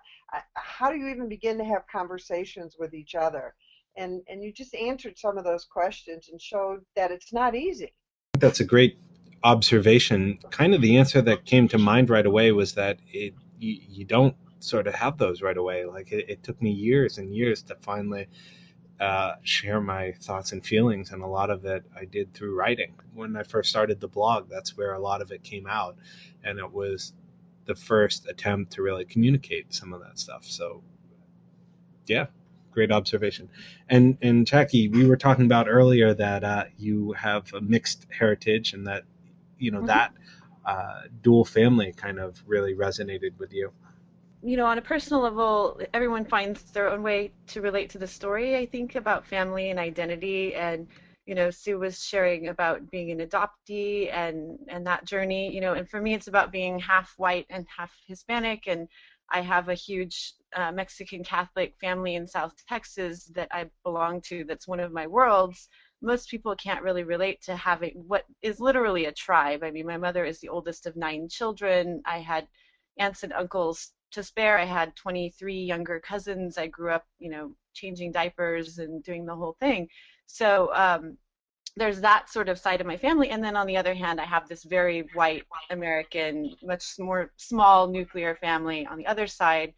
How 0.56 0.92
do 0.92 0.98
you 0.98 1.10
even 1.10 1.30
begin 1.30 1.58
to 1.58 1.66
have 1.66 1.84
conversations 1.92 2.76
with 2.80 2.94
each 2.94 3.16
other? 3.16 3.54
And 3.96 4.22
and 4.28 4.44
you 4.44 4.52
just 4.52 4.76
answered 4.76 5.18
some 5.18 5.38
of 5.38 5.44
those 5.44 5.66
questions 5.66 6.30
and 6.32 6.42
showed 6.42 6.82
that 6.96 7.12
it's 7.12 7.34
not 7.34 7.56
easy. 7.56 7.94
That's 8.40 8.60
a 8.60 8.66
great 8.66 8.98
observation. 9.44 10.40
Kind 10.50 10.74
of 10.74 10.82
the 10.82 10.98
answer 10.98 11.22
that 11.22 11.46
came 11.46 11.68
to 11.70 11.78
mind 11.78 12.10
right 12.10 12.26
away 12.26 12.52
was 12.52 12.74
that 12.76 13.00
it 13.12 13.34
you, 13.60 13.80
you 13.88 14.06
don't 14.06 14.36
sort 14.60 14.88
of 14.88 14.96
have 14.96 15.18
those 15.18 15.42
right 15.42 15.58
away. 15.58 15.86
Like 15.86 16.12
it, 16.12 16.30
it 16.30 16.44
took 16.44 16.62
me 16.62 16.72
years 16.72 17.18
and 17.18 17.36
years 17.36 17.62
to 17.64 17.76
finally 17.82 18.28
uh, 19.00 19.36
share 19.44 19.82
my 19.82 20.14
thoughts 20.22 20.52
and 20.54 20.66
feelings, 20.66 21.12
and 21.12 21.22
a 21.22 21.28
lot 21.28 21.50
of 21.50 21.66
it 21.66 21.84
I 21.96 22.06
did 22.06 22.34
through 22.34 22.56
writing. 22.56 22.94
When 23.14 23.36
I 23.36 23.44
first 23.44 23.70
started 23.70 24.00
the 24.00 24.08
blog, 24.08 24.50
that's 24.50 24.78
where 24.78 24.94
a 24.94 25.00
lot 25.00 25.22
of 25.22 25.32
it 25.32 25.44
came 25.44 25.68
out, 25.68 25.98
and 26.44 26.60
it 26.60 26.72
was 26.72 27.14
the 27.66 27.76
first 27.76 28.28
attempt 28.28 28.74
to 28.74 28.82
really 28.82 29.06
communicate 29.06 29.74
some 29.74 29.94
of 29.94 30.02
that 30.02 30.20
stuff. 30.20 30.46
So, 30.46 30.84
yeah, 32.06 32.28
great 32.74 32.92
observation. 32.92 33.50
And 33.90 34.18
and 34.22 34.46
Jackie, 34.46 34.90
we 34.90 35.06
were 35.06 35.18
talking 35.18 35.46
about 35.46 35.68
earlier 35.70 36.14
that 36.14 36.44
uh, 36.44 36.66
you 36.78 37.14
have 37.14 37.54
a 37.54 37.62
mixed 37.62 38.08
heritage, 38.10 38.74
and 38.74 38.88
that 38.88 39.04
you 39.58 39.72
know 39.72 39.80
mm-hmm. 39.80 39.88
that 39.88 40.14
uh, 40.66 41.02
dual 41.22 41.46
family 41.46 41.94
kind 41.96 42.20
of 42.20 42.42
really 42.46 42.76
resonated 42.76 43.38
with 43.38 43.54
you. 43.54 43.72
You 44.42 44.58
know, 44.58 44.66
on 44.66 44.78
a 44.78 44.82
personal 44.82 45.22
level, 45.22 45.80
everyone 45.94 46.26
finds 46.26 46.64
their 46.72 46.90
own 46.90 47.02
way 47.02 47.32
to 47.48 47.62
relate 47.62 47.90
to 47.92 47.98
the 47.98 48.08
story. 48.08 48.58
I 48.58 48.66
think 48.66 48.96
about 48.96 49.26
family 49.26 49.70
and 49.70 49.80
identity, 49.80 50.54
and 50.56 50.88
you 51.26 51.36
know, 51.36 51.50
Sue 51.50 51.80
was 51.80 52.04
sharing 52.04 52.50
about 52.50 52.92
being 52.92 53.12
an 53.12 53.26
adoptee 53.26 54.12
and 54.12 54.60
and 54.68 54.86
that 54.86 55.06
journey. 55.06 55.54
You 55.54 55.62
know, 55.62 55.74
and 55.74 55.90
for 55.90 56.02
me, 56.02 56.14
it's 56.14 56.28
about 56.28 56.52
being 56.52 56.80
half 56.80 57.14
white 57.18 57.46
and 57.50 57.66
half 57.76 57.92
Hispanic, 58.08 58.68
and 58.68 58.90
I 59.30 59.42
have 59.42 59.70
a 59.70 59.74
huge 59.74 60.34
uh, 60.56 60.72
Mexican 60.72 61.24
Catholic 61.24 61.76
family 61.80 62.16
in 62.16 62.28
South 62.28 62.54
Texas 62.68 63.26
that 63.36 63.48
I 63.52 63.70
belong 63.84 64.22
to 64.22 64.44
that's 64.46 64.68
one 64.68 64.80
of 64.80 64.92
my 64.92 65.08
worlds, 65.08 65.70
most 66.02 66.30
people 66.30 66.56
can't 66.56 66.84
really 66.84 67.04
relate 67.04 67.42
to 67.44 67.56
having 67.56 68.04
what 68.08 68.26
is 68.42 68.60
literally 68.60 69.06
a 69.06 69.12
tribe. 69.12 69.64
I 69.64 69.72
mean, 69.72 69.86
my 69.86 69.98
mother 69.98 70.26
is 70.26 70.40
the 70.40 70.50
oldest 70.50 70.86
of 70.86 70.96
nine 70.96 71.30
children. 71.30 72.02
I 72.06 72.20
had 72.20 72.48
aunts 72.98 73.24
and 73.24 73.34
uncles 73.34 73.94
to 74.12 74.24
spare. 74.24 74.60
I 74.60 74.66
had 74.66 74.96
23 74.96 75.56
younger 75.56 76.00
cousins. 76.00 76.58
I 76.58 76.68
grew 76.68 76.92
up, 76.92 77.06
you 77.20 77.30
know, 77.30 77.56
changing 77.74 78.12
diapers 78.12 78.80
and 78.80 79.04
doing 79.04 79.26
the 79.26 79.36
whole 79.36 79.56
thing. 79.60 79.88
So 80.28 80.74
um, 80.74 81.18
there's 81.76 82.02
that 82.02 82.30
sort 82.30 82.50
of 82.50 82.60
side 82.60 82.82
of 82.82 82.88
my 82.88 82.98
family, 82.98 83.30
and 83.30 83.44
then 83.44 83.56
on 83.56 83.66
the 83.66 83.78
other 83.78 83.94
hand, 83.94 84.22
I 84.22 84.26
have 84.26 84.48
this 84.48 84.64
very 84.64 85.08
white 85.14 85.44
American, 85.72 86.56
much 86.62 87.00
more 87.00 87.32
small 87.38 87.88
nuclear 87.88 88.36
family 88.36 88.86
on 88.86 88.98
the 88.98 89.08
other 89.08 89.26
side, 89.26 89.74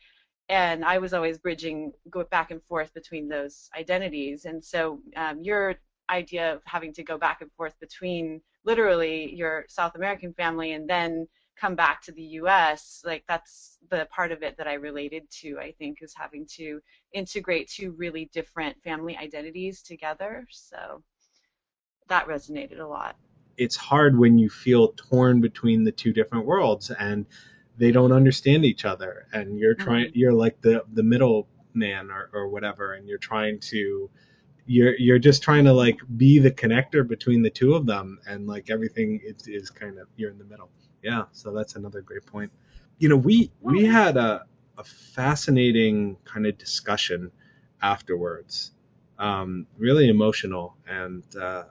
and 0.50 0.86
I 0.86 1.00
was 1.00 1.14
always 1.14 1.38
bridging, 1.38 1.92
go 2.10 2.24
back 2.24 2.52
and 2.52 2.62
forth 2.64 2.94
between 2.94 3.28
those 3.28 3.70
identities. 3.78 4.46
And 4.46 4.64
so 4.64 5.00
um, 5.16 5.42
your 5.42 5.76
idea 6.10 6.54
of 6.54 6.62
having 6.66 6.94
to 6.94 7.04
go 7.04 7.18
back 7.18 7.42
and 7.42 7.52
forth 7.54 7.80
between 7.80 8.42
literally 8.64 9.34
your 9.34 9.66
South 9.68 9.96
American 9.96 10.34
family 10.34 10.74
and 10.74 10.88
then 10.88 11.28
come 11.56 11.76
back 11.76 12.02
to 12.04 12.12
the 12.12 12.22
US, 12.22 13.02
like 13.06 13.24
that's 13.28 13.78
the 13.90 14.08
part 14.12 14.32
of 14.32 14.44
it 14.44 14.58
that 14.58 14.68
I 14.68 14.74
related 14.74 15.24
to, 15.42 15.58
I 15.60 15.72
think, 15.80 16.00
is 16.02 16.14
having 16.16 16.46
to 16.58 16.80
integrate 17.14 17.70
two 17.70 17.92
really 17.98 18.30
different 18.34 18.82
family 18.84 19.18
identities 19.18 19.82
together. 19.82 20.46
So 20.52 21.02
that 22.08 22.28
resonated 22.28 22.80
a 22.80 22.86
lot. 22.86 23.16
It's 23.58 23.78
hard 23.78 24.18
when 24.18 24.38
you 24.38 24.50
feel 24.50 24.90
torn 24.90 25.40
between 25.40 25.86
the 25.86 25.92
two 25.92 26.12
different 26.12 26.46
worlds 26.46 26.92
and 26.92 27.26
they 27.78 27.92
don't 27.92 28.12
understand 28.12 28.66
each 28.66 28.86
other 28.86 29.28
and 29.34 29.60
you're 29.60 29.74
trying 29.74 30.08
mm-hmm. 30.08 30.18
you're 30.18 30.34
like 30.34 30.60
the 30.62 30.84
the 30.94 31.04
middle 31.04 31.48
man 31.74 32.10
or, 32.10 32.30
or 32.34 32.48
whatever 32.48 32.94
and 32.94 33.08
you're 33.08 33.18
trying 33.18 33.60
to 33.60 34.10
you're 34.66 34.96
you're 34.98 35.20
just 35.20 35.44
trying 35.44 35.66
to 35.66 35.74
like 35.74 36.00
be 36.18 36.40
the 36.40 36.52
connector 36.52 37.08
between 37.08 37.42
the 37.42 37.50
two 37.50 37.74
of 37.74 37.86
them 37.86 38.20
and 38.28 38.48
like 38.48 38.70
everything 38.70 39.20
is, 39.24 39.48
is 39.48 39.70
kind 39.70 40.00
of 40.00 40.08
you're 40.16 40.32
in 40.32 40.38
the 40.38 40.46
middle. 40.46 40.70
Yeah 41.04 41.26
so 41.32 41.54
that's 41.54 41.76
another 41.76 42.02
great 42.02 42.26
point. 42.26 42.52
You 42.98 43.10
know 43.10 43.18
we 43.18 43.52
we 43.62 43.86
had 43.86 44.18
a, 44.18 44.46
a 44.78 44.84
fascinating 44.84 46.18
kind 46.26 46.46
of 46.46 46.58
discussion 46.58 47.32
afterwards. 47.82 48.72
Um, 49.18 49.68
really 49.78 50.10
emotional 50.10 50.76
and 50.88 51.24
uh, 51.38 51.64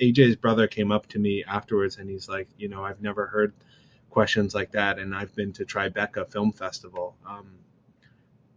AJ's 0.00 0.36
brother 0.36 0.66
came 0.66 0.92
up 0.92 1.06
to 1.08 1.18
me 1.18 1.44
afterwards 1.44 1.96
and 1.96 2.08
he's 2.08 2.28
like, 2.28 2.48
you 2.58 2.68
know, 2.68 2.84
I've 2.84 3.00
never 3.00 3.26
heard 3.26 3.52
questions 4.16 4.54
like 4.54 4.70
that, 4.70 4.98
and 4.98 5.14
I've 5.14 5.34
been 5.34 5.52
to 5.52 5.66
Tribeca 5.66 6.32
Film 6.32 6.50
Festival. 6.50 7.14
Um, 7.28 7.50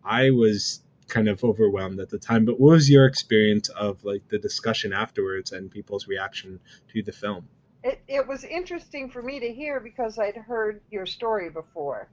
I 0.06 0.30
was 0.30 0.80
kind 1.10 1.28
of 1.28 1.44
overwhelmed 1.44 2.00
at 2.00 2.10
the 2.10 2.18
time, 2.18 2.46
but 2.46 2.58
what 2.58 2.72
was 2.76 2.90
your 2.90 3.06
experience 3.06 3.68
of 3.68 4.02
like 4.06 4.26
the 4.30 4.40
discussion 4.40 4.94
afterwards 4.94 5.52
and 5.52 5.70
people's 5.70 6.08
reaction 6.08 6.62
to 6.94 7.04
the 7.04 7.12
film? 7.12 7.46
It, 7.84 8.00
it 8.08 8.26
was 8.26 8.46
interesting 8.46 9.10
for 9.10 9.22
me 9.22 9.42
to 9.42 9.52
hear 9.52 9.82
because 9.82 10.18
I'd 10.18 10.38
heard 10.38 10.80
your 10.92 11.06
story 11.06 11.50
before. 11.50 12.08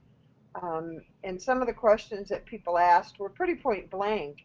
Um, 0.61 1.03
and 1.23 1.41
some 1.41 1.61
of 1.61 1.69
the 1.69 1.73
questions 1.73 2.29
that 2.31 2.47
people 2.47 2.77
asked 2.77 3.21
were 3.21 3.31
pretty 3.31 3.55
point 3.55 3.89
blank 3.91 4.39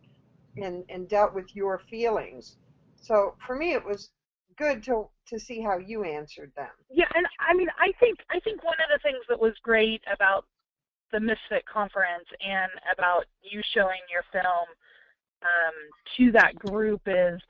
and, 0.58 0.84
and 0.89 1.10
dealt 1.10 1.34
with 1.34 1.55
your 1.55 1.79
feelings. 1.89 2.58
So 2.98 3.34
for 3.48 3.55
me, 3.55 3.74
it 3.74 3.84
was 3.84 4.12
good 4.58 4.84
to 4.84 5.08
to 5.27 5.39
see 5.39 5.62
how 5.62 5.77
you 5.77 6.03
answered 6.03 6.51
them. 6.55 6.70
Yeah, 6.89 7.05
and 7.15 7.25
I 7.39 7.53
mean, 7.53 7.67
I 7.79 7.91
think 8.00 8.20
I 8.29 8.39
think 8.39 8.63
one 8.63 8.77
of 8.79 8.89
the 8.93 9.00
things 9.01 9.24
that 9.29 9.39
was 9.39 9.53
great 9.63 10.01
about 10.12 10.46
the 11.12 11.20
Misfit 11.20 11.65
conference 11.65 12.27
and 12.46 12.72
about 12.93 13.25
you 13.41 13.62
showing 13.74 14.00
your 14.10 14.24
film 14.31 14.67
um, 15.43 15.74
to 16.17 16.31
that 16.31 16.55
group 16.55 17.01
is 17.05 17.41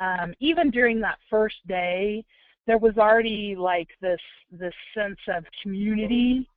um, 0.00 0.34
even 0.40 0.70
during 0.70 1.00
that 1.00 1.18
first 1.30 1.56
day, 1.66 2.24
there 2.66 2.78
was 2.78 2.96
already 2.96 3.54
like 3.56 3.88
this 4.00 4.20
this 4.50 4.74
sense 4.94 5.18
of 5.28 5.44
community 5.62 6.48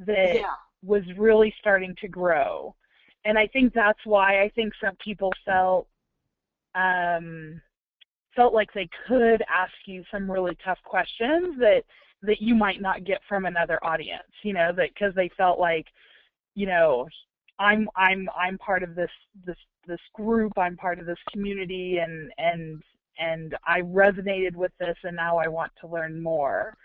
that 0.00 0.34
yeah. 0.34 0.54
was 0.84 1.02
really 1.16 1.54
starting 1.60 1.94
to 2.00 2.08
grow, 2.08 2.74
and 3.24 3.38
I 3.38 3.46
think 3.46 3.72
that's 3.72 4.04
why 4.04 4.42
I 4.42 4.48
think 4.50 4.72
some 4.82 4.96
people 4.96 5.32
felt 5.44 5.86
um, 6.74 7.60
felt 8.34 8.54
like 8.54 8.72
they 8.72 8.88
could 9.06 9.42
ask 9.48 9.72
you 9.86 10.04
some 10.10 10.30
really 10.30 10.56
tough 10.64 10.78
questions 10.84 11.58
that 11.58 11.82
that 12.22 12.40
you 12.40 12.54
might 12.54 12.80
not 12.80 13.04
get 13.04 13.20
from 13.28 13.46
another 13.46 13.78
audience 13.84 14.22
you 14.42 14.52
know 14.52 14.72
that 14.74 14.90
because 14.94 15.14
they 15.14 15.30
felt 15.36 15.58
like 15.58 15.86
you 16.54 16.66
know 16.66 17.06
i'm 17.58 17.88
i'm 17.96 18.28
i'm 18.38 18.58
part 18.58 18.82
of 18.82 18.94
this 18.94 19.10
this 19.44 19.56
this 19.86 20.00
group 20.14 20.52
i'm 20.56 20.76
part 20.76 20.98
of 20.98 21.06
this 21.06 21.18
community 21.32 21.98
and 21.98 22.30
and 22.38 22.82
and 23.18 23.56
i 23.66 23.80
resonated 23.80 24.54
with 24.54 24.72
this 24.78 24.96
and 25.04 25.16
now 25.16 25.36
i 25.36 25.48
want 25.48 25.72
to 25.80 25.86
learn 25.86 26.22
more 26.22 26.76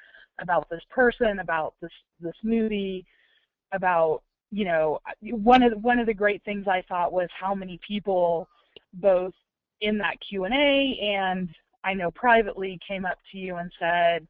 about 0.42 0.70
this 0.70 0.82
person 0.90 1.40
about 1.40 1.76
this 1.82 1.92
this 2.20 2.36
movie 2.44 3.06
about 3.74 4.22
you 4.52 4.66
know 4.66 5.00
one 5.22 5.62
of 5.62 5.72
the, 5.72 5.78
one 5.80 6.00
of 6.00 6.06
the 6.08 6.14
great 6.14 6.44
things 6.44 6.68
i 6.68 6.84
thought 6.88 7.12
was 7.14 7.30
how 7.40 7.54
many 7.54 7.80
people 7.88 8.48
both 8.96 9.34
in 9.82 9.98
that 10.00 10.18
Q&A 10.20 11.00
and 11.02 11.50
I 11.84 11.94
know 11.94 12.12
privately 12.12 12.80
came 12.86 13.06
up 13.06 13.18
to 13.32 13.38
you 13.38 13.58
and 13.58 13.72
said, 13.80 14.28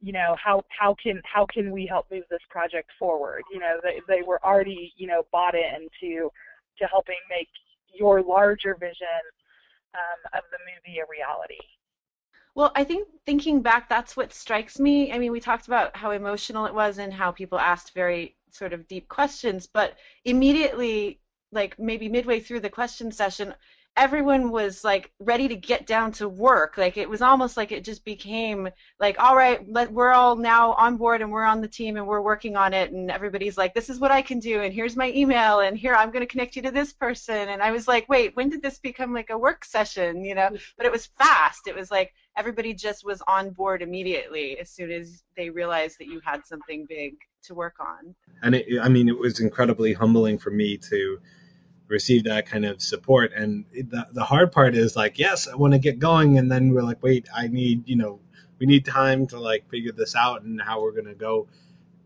you 0.00 0.12
know, 0.12 0.36
how 0.42 0.62
how 0.68 0.94
can 1.02 1.20
how 1.24 1.46
can 1.46 1.70
we 1.70 1.86
help 1.86 2.06
move 2.10 2.24
this 2.30 2.42
project 2.50 2.90
forward? 2.98 3.42
You 3.52 3.58
know, 3.58 3.80
they 3.82 4.00
they 4.06 4.22
were 4.22 4.38
already, 4.44 4.92
you 4.96 5.06
know, 5.06 5.22
bought 5.32 5.54
into 5.54 6.30
to 6.78 6.86
helping 6.86 7.16
make 7.30 7.48
your 7.92 8.22
larger 8.22 8.76
vision 8.78 9.22
um, 9.94 10.38
of 10.38 10.44
the 10.52 10.58
movie 10.58 10.98
a 10.98 11.04
reality. 11.10 11.58
Well, 12.54 12.72
I 12.74 12.84
think 12.84 13.08
thinking 13.26 13.60
back, 13.62 13.88
that's 13.88 14.16
what 14.16 14.32
strikes 14.32 14.78
me. 14.78 15.12
I 15.12 15.18
mean, 15.18 15.32
we 15.32 15.40
talked 15.40 15.66
about 15.66 15.96
how 15.96 16.12
emotional 16.12 16.66
it 16.66 16.74
was 16.74 16.98
and 16.98 17.12
how 17.12 17.32
people 17.32 17.58
asked 17.58 17.92
very 17.92 18.36
sort 18.50 18.72
of 18.72 18.88
deep 18.88 19.08
questions, 19.08 19.66
but 19.66 19.94
immediately, 20.24 21.20
like 21.52 21.78
maybe 21.78 22.08
midway 22.08 22.40
through 22.40 22.60
the 22.60 22.70
question 22.70 23.12
session, 23.12 23.54
everyone 23.96 24.50
was 24.50 24.84
like 24.84 25.10
ready 25.18 25.48
to 25.48 25.56
get 25.56 25.86
down 25.86 26.12
to 26.12 26.28
work. 26.28 26.76
Like 26.76 26.96
it 26.96 27.08
was 27.08 27.22
almost 27.22 27.56
like 27.56 27.72
it 27.72 27.82
just 27.82 28.04
became 28.04 28.68
like 29.00 29.16
all 29.18 29.34
right 29.34 29.60
let, 29.68 29.90
we're 29.92 30.12
all 30.12 30.36
now 30.36 30.72
on 30.74 30.96
board 30.96 31.22
and 31.22 31.32
we're 31.32 31.44
on 31.44 31.60
the 31.60 31.68
team 31.68 31.96
and 31.96 32.06
we're 32.06 32.20
working 32.20 32.56
on 32.56 32.74
it. 32.74 32.92
And 32.92 33.10
everybody's 33.10 33.56
like 33.56 33.74
this 33.74 33.88
is 33.88 33.98
what 33.98 34.10
i 34.10 34.22
can 34.22 34.38
do 34.38 34.62
and 34.62 34.72
here's 34.72 34.96
my 34.96 35.10
email 35.12 35.60
and 35.60 35.76
here 35.76 35.94
i'm 35.94 36.10
going 36.10 36.20
to 36.20 36.26
connect 36.26 36.56
you 36.56 36.62
to 36.62 36.70
this 36.70 36.92
person. 36.92 37.48
And 37.48 37.62
i 37.62 37.70
was 37.70 37.88
like 37.88 38.08
wait 38.08 38.36
when 38.36 38.50
did 38.50 38.62
this 38.62 38.78
become 38.78 39.14
like 39.14 39.30
a 39.30 39.38
work 39.38 39.64
session? 39.64 40.24
You 40.24 40.34
know? 40.34 40.42
Mm-hmm. 40.42 40.56
But 40.76 40.86
it 40.86 40.92
was 40.92 41.06
fast. 41.18 41.66
It 41.66 41.74
was 41.74 41.90
like 41.90 42.12
everybody 42.36 42.74
just 42.74 43.04
was 43.04 43.22
on 43.26 43.50
board 43.50 43.80
immediately 43.80 44.58
as 44.58 44.70
soon 44.70 44.90
as 44.90 45.22
they 45.36 45.48
realized 45.48 45.98
that 45.98 46.06
you 46.06 46.20
had 46.24 46.44
something 46.44 46.84
big 46.86 47.14
to 47.44 47.54
work 47.54 47.76
on. 47.80 48.14
And 48.42 48.54
it, 48.56 48.66
i 48.82 48.88
mean 48.88 49.08
it 49.08 49.18
was 49.18 49.40
incredibly 49.40 49.94
humbling 49.94 50.38
for 50.38 50.50
me 50.50 50.76
to 50.90 51.18
receive 51.88 52.24
that 52.24 52.46
kind 52.46 52.64
of 52.64 52.82
support. 52.82 53.32
And 53.34 53.64
the, 53.72 54.06
the 54.12 54.24
hard 54.24 54.52
part 54.52 54.74
is 54.74 54.96
like, 54.96 55.18
yes, 55.18 55.48
I 55.48 55.54
want 55.56 55.72
to 55.72 55.78
get 55.78 55.98
going. 55.98 56.38
And 56.38 56.50
then 56.50 56.70
we're 56.72 56.82
like, 56.82 57.02
wait, 57.02 57.28
I 57.34 57.48
need, 57.48 57.88
you 57.88 57.96
know, 57.96 58.20
we 58.58 58.66
need 58.66 58.84
time 58.84 59.26
to 59.28 59.38
like 59.38 59.68
figure 59.68 59.92
this 59.92 60.16
out 60.16 60.42
and 60.42 60.60
how 60.60 60.82
we're 60.82 60.92
going 60.92 61.06
to 61.06 61.14
go 61.14 61.48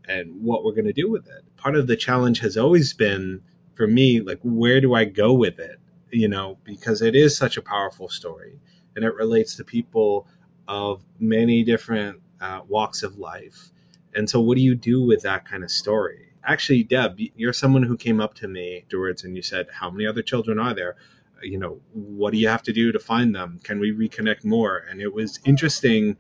and 0.06 0.42
what 0.42 0.64
we're 0.64 0.72
going 0.72 0.87
to 0.87 0.92
do 0.92 1.10
with 1.10 1.28
it. 1.28 1.44
Part 1.56 1.76
of 1.76 1.87
the 1.87 1.96
challenge 1.96 2.40
has 2.40 2.56
always 2.56 2.92
been 2.92 3.42
for 3.75 3.87
me, 3.87 4.20
like, 4.20 4.40
where 4.42 4.80
do 4.80 4.94
I 4.94 5.04
go 5.04 5.32
with 5.32 5.58
it? 5.58 5.78
You 6.10 6.28
know, 6.28 6.58
because 6.64 7.02
it 7.02 7.14
is 7.14 7.37
such 7.37 7.56
a 7.56 7.62
powerful 7.62 8.08
story 8.08 8.58
and 8.96 9.04
it 9.04 9.14
relates 9.14 9.56
to 9.56 9.64
people 9.64 10.26
of 10.66 11.02
many 11.18 11.62
different 11.62 12.20
uh, 12.40 12.60
walks 12.68 13.02
of 13.02 13.18
life. 13.18 13.70
And 14.14 14.28
so, 14.28 14.40
what 14.40 14.56
do 14.56 14.62
you 14.62 14.75
do 14.75 15.02
with 15.02 15.22
that 15.22 15.46
kind 15.46 15.62
of 15.62 15.70
story? 15.70 16.29
Actually, 16.44 16.82
Deb, 16.85 17.18
you're 17.37 17.52
someone 17.52 17.82
who 17.82 17.97
came 17.97 18.20
up 18.20 18.35
to 18.35 18.49
me 18.49 18.80
afterwards 18.82 19.25
and 19.25 19.37
you 19.37 19.42
said, 19.42 19.66
How 19.73 19.90
many 19.90 20.06
other 20.06 20.23
children 20.23 20.59
are 20.59 20.75
there? 20.75 20.97
You 21.42 21.59
know, 21.59 21.80
what 21.92 22.32
do 22.32 22.38
you 22.38 22.49
have 22.49 22.62
to 22.64 22.73
do 22.73 22.92
to 22.92 22.99
find 22.99 23.35
them? 23.35 23.59
Can 23.62 23.80
we 23.80 23.92
reconnect 23.92 24.44
more? 24.44 24.85
And 24.90 25.00
it 25.00 25.12
was 25.12 25.40
interesting 25.44 26.16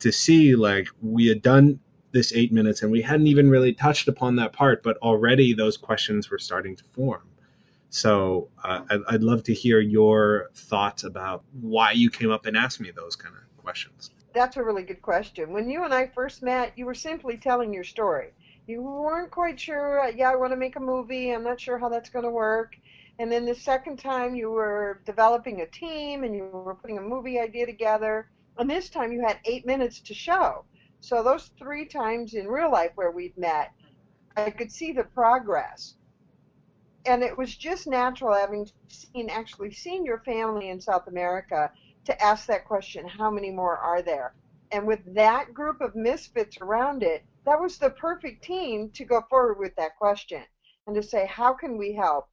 to 0.00 0.12
see 0.12 0.54
like 0.54 0.88
we 1.02 1.26
had 1.26 1.42
done 1.42 1.80
this 2.12 2.32
eight 2.32 2.52
minutes 2.52 2.82
and 2.82 2.92
we 2.92 3.02
hadn't 3.02 3.26
even 3.26 3.50
really 3.50 3.72
touched 3.72 4.06
upon 4.06 4.36
that 4.36 4.52
part, 4.52 4.82
but 4.82 4.96
already 4.98 5.52
those 5.52 5.76
questions 5.76 6.30
were 6.30 6.38
starting 6.38 6.76
to 6.76 6.84
form. 6.92 7.28
So 7.90 8.48
uh, 8.62 8.82
I'd, 8.90 9.00
I'd 9.08 9.22
love 9.22 9.42
to 9.44 9.54
hear 9.54 9.80
your 9.80 10.50
thoughts 10.54 11.04
about 11.04 11.44
why 11.60 11.92
you 11.92 12.10
came 12.10 12.30
up 12.30 12.46
and 12.46 12.56
asked 12.56 12.80
me 12.80 12.90
those 12.90 13.16
kind 13.16 13.34
of 13.34 13.62
questions. 13.62 14.10
That's 14.32 14.56
a 14.56 14.62
really 14.62 14.82
good 14.82 15.02
question. 15.02 15.52
When 15.52 15.70
you 15.70 15.84
and 15.84 15.94
I 15.94 16.08
first 16.08 16.42
met, 16.42 16.72
you 16.76 16.86
were 16.86 16.94
simply 16.94 17.36
telling 17.36 17.72
your 17.72 17.84
story 17.84 18.32
you 18.66 18.82
weren't 18.82 19.30
quite 19.30 19.60
sure. 19.60 20.00
Uh, 20.00 20.08
yeah, 20.08 20.30
I 20.30 20.36
want 20.36 20.52
to 20.52 20.56
make 20.56 20.76
a 20.76 20.80
movie. 20.80 21.30
I'm 21.30 21.44
not 21.44 21.60
sure 21.60 21.78
how 21.78 21.88
that's 21.88 22.10
going 22.10 22.24
to 22.24 22.30
work. 22.30 22.76
And 23.18 23.30
then 23.30 23.44
the 23.44 23.54
second 23.54 23.98
time 23.98 24.34
you 24.34 24.50
were 24.50 25.00
developing 25.04 25.60
a 25.60 25.66
team 25.66 26.24
and 26.24 26.34
you 26.34 26.44
were 26.46 26.74
putting 26.74 26.98
a 26.98 27.02
movie 27.02 27.38
idea 27.38 27.66
together. 27.66 28.28
And 28.58 28.68
this 28.68 28.88
time 28.88 29.12
you 29.12 29.20
had 29.20 29.38
eight 29.44 29.66
minutes 29.66 30.00
to 30.00 30.14
show. 30.14 30.64
So 31.00 31.22
those 31.22 31.50
three 31.58 31.84
times 31.84 32.34
in 32.34 32.48
real 32.48 32.72
life 32.72 32.92
where 32.94 33.10
we'd 33.10 33.36
met, 33.36 33.72
I 34.36 34.50
could 34.50 34.72
see 34.72 34.92
the 34.92 35.04
progress. 35.04 35.94
And 37.06 37.22
it 37.22 37.36
was 37.36 37.54
just 37.54 37.86
natural 37.86 38.34
having 38.34 38.68
seen 38.88 39.28
actually 39.28 39.72
seen 39.72 40.04
your 40.04 40.20
family 40.20 40.70
in 40.70 40.80
South 40.80 41.06
America 41.06 41.70
to 42.06 42.22
ask 42.22 42.46
that 42.46 42.64
question, 42.64 43.06
how 43.06 43.30
many 43.30 43.50
more 43.50 43.76
are 43.76 44.02
there? 44.02 44.34
And 44.72 44.86
with 44.86 45.00
that 45.14 45.52
group 45.52 45.80
of 45.80 45.94
misfits 45.94 46.58
around 46.60 47.02
it, 47.02 47.24
that 47.44 47.60
was 47.60 47.78
the 47.78 47.90
perfect 47.90 48.44
team 48.44 48.90
to 48.90 49.04
go 49.04 49.22
forward 49.28 49.58
with 49.58 49.74
that 49.76 49.96
question. 49.96 50.42
and 50.86 50.94
to 50.94 51.02
say, 51.02 51.26
how 51.26 51.54
can 51.54 51.78
we 51.78 51.94
help? 51.94 52.28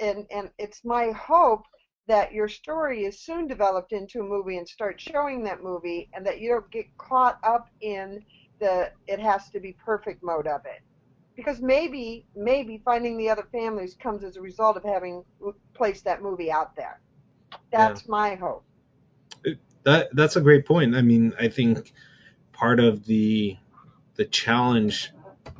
And 0.00 0.26
and 0.30 0.50
it's 0.58 0.84
my 0.84 1.10
hope 1.10 1.64
that 2.06 2.32
your 2.32 2.48
story 2.48 3.04
is 3.04 3.20
soon 3.20 3.46
developed 3.46 3.92
into 3.92 4.20
a 4.20 4.24
movie 4.24 4.58
and 4.58 4.68
start 4.68 5.00
showing 5.00 5.42
that 5.44 5.62
movie, 5.62 6.08
and 6.12 6.26
that 6.26 6.40
you 6.40 6.50
don't 6.50 6.70
get 6.70 6.86
caught 6.98 7.38
up 7.42 7.68
in 7.80 8.24
the 8.60 8.90
it 9.06 9.18
has 9.20 9.50
to 9.50 9.60
be 9.60 9.72
perfect 9.84 10.22
mode 10.22 10.46
of 10.46 10.64
it. 10.66 10.82
Because 11.36 11.60
maybe 11.60 12.26
maybe 12.34 12.80
finding 12.84 13.16
the 13.16 13.28
other 13.30 13.46
families 13.52 13.94
comes 13.94 14.24
as 14.24 14.36
a 14.36 14.40
result 14.40 14.76
of 14.76 14.84
having 14.84 15.24
placed 15.74 16.04
that 16.04 16.22
movie 16.22 16.50
out 16.50 16.76
there. 16.76 17.00
That's 17.72 18.02
yeah. 18.02 18.10
my 18.10 18.34
hope. 18.34 18.64
That 19.84 20.08
that's 20.14 20.36
a 20.36 20.40
great 20.40 20.66
point. 20.66 20.94
I 20.94 21.02
mean, 21.02 21.32
I 21.38 21.48
think 21.48 21.92
part 22.52 22.80
of 22.80 23.06
the 23.06 23.56
the 24.18 24.26
challenge 24.26 25.12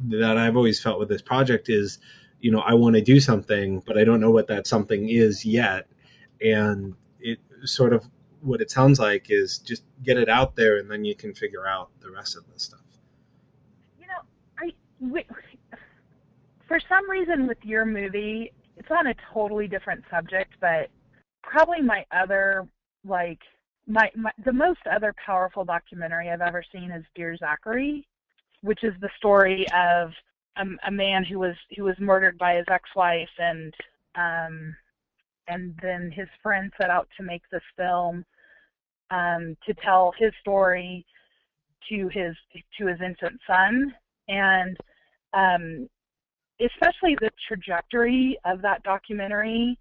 that 0.08 0.36
I've 0.36 0.56
always 0.56 0.82
felt 0.82 0.98
with 0.98 1.08
this 1.08 1.22
project 1.22 1.70
is, 1.70 1.98
you 2.40 2.50
know, 2.50 2.58
I 2.58 2.74
want 2.74 2.96
to 2.96 3.00
do 3.00 3.20
something, 3.20 3.82
but 3.86 3.96
I 3.96 4.04
don't 4.04 4.20
know 4.20 4.32
what 4.32 4.48
that 4.48 4.66
something 4.66 5.08
is 5.08 5.46
yet. 5.46 5.86
And 6.42 6.94
it 7.20 7.38
sort 7.64 7.92
of 7.92 8.04
what 8.40 8.60
it 8.60 8.70
sounds 8.70 8.98
like 8.98 9.30
is 9.30 9.58
just 9.58 9.84
get 10.02 10.16
it 10.18 10.28
out 10.28 10.56
there 10.56 10.76
and 10.76 10.90
then 10.90 11.04
you 11.04 11.14
can 11.14 11.34
figure 11.34 11.66
out 11.66 11.90
the 12.00 12.10
rest 12.10 12.36
of 12.36 12.44
the 12.52 12.58
stuff. 12.58 12.80
You 13.98 14.06
know, 14.06 14.22
I 14.58 14.74
we, 15.00 15.24
for 16.66 16.80
some 16.88 17.08
reason 17.08 17.46
with 17.46 17.58
your 17.62 17.86
movie, 17.86 18.52
it's 18.76 18.88
on 18.90 19.06
a 19.06 19.14
totally 19.32 19.68
different 19.68 20.04
subject, 20.10 20.54
but 20.60 20.90
probably 21.42 21.80
my 21.80 22.04
other 22.12 22.68
like 23.06 23.40
my, 23.86 24.10
my 24.16 24.32
the 24.44 24.52
most 24.52 24.80
other 24.90 25.14
powerful 25.24 25.64
documentary 25.64 26.28
I've 26.28 26.40
ever 26.40 26.64
seen 26.72 26.90
is 26.90 27.04
Dear 27.14 27.36
Zachary, 27.36 28.06
which 28.62 28.82
is 28.82 28.94
the 29.00 29.10
story 29.16 29.66
of 29.74 30.10
a, 30.56 30.64
a 30.86 30.90
man 30.90 31.24
who 31.24 31.38
was 31.38 31.54
who 31.76 31.84
was 31.84 31.96
murdered 31.98 32.38
by 32.38 32.56
his 32.56 32.66
ex-wife 32.70 33.28
and 33.38 33.74
um 34.16 34.74
and 35.46 35.74
then 35.82 36.10
his 36.14 36.28
friend 36.42 36.70
set 36.80 36.90
out 36.90 37.08
to 37.16 37.22
make 37.22 37.42
this 37.50 37.62
film 37.76 38.24
um 39.10 39.56
to 39.66 39.74
tell 39.74 40.12
his 40.18 40.32
story 40.40 41.04
to 41.88 42.08
his 42.08 42.34
to 42.78 42.86
his 42.86 43.00
infant 43.00 43.40
son. 43.46 43.94
And 44.28 44.76
um 45.32 45.88
especially 46.60 47.16
the 47.20 47.30
trajectory 47.46 48.36
of 48.44 48.60
that 48.62 48.82
documentary 48.82 49.78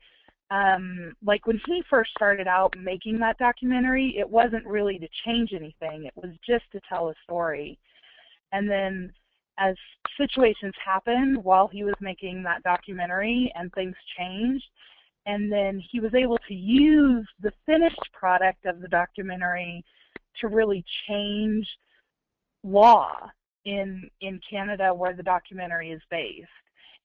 um 0.52 1.14
like 1.26 1.46
when 1.48 1.60
he 1.66 1.82
first 1.90 2.12
started 2.12 2.48
out 2.48 2.74
making 2.78 3.18
that 3.20 3.38
documentary 3.40 4.16
it 4.18 4.30
wasn't 4.30 4.66
really 4.66 5.00
to 5.00 5.08
change 5.26 5.52
anything. 5.54 6.06
It 6.06 6.14
was 6.16 6.32
just 6.48 6.66
to 6.72 6.80
tell 6.88 7.10
a 7.10 7.14
story 7.24 7.80
and 8.52 8.70
then 8.70 9.12
as 9.60 9.76
situations 10.18 10.74
happened 10.84 11.44
while 11.44 11.68
he 11.68 11.84
was 11.84 11.96
making 12.00 12.44
that 12.44 12.64
documentary 12.64 13.52
and 13.56 13.72
things 13.74 13.96
changed 14.18 14.66
and 15.28 15.52
then 15.52 15.84
he 15.92 16.00
was 16.00 16.14
able 16.16 16.40
to 16.48 16.54
use 16.54 17.28
the 17.42 17.52
finished 17.66 18.10
product 18.14 18.66
of 18.66 18.80
the 18.80 18.88
documentary 18.88 19.84
to 20.40 20.48
really 20.48 20.84
change 21.08 21.68
law 22.64 23.30
in 23.66 24.10
in 24.22 24.40
Canada 24.50 24.94
where 24.94 25.14
the 25.14 25.24
documentary 25.24 25.92
is 25.92 26.02
based. 26.10 26.48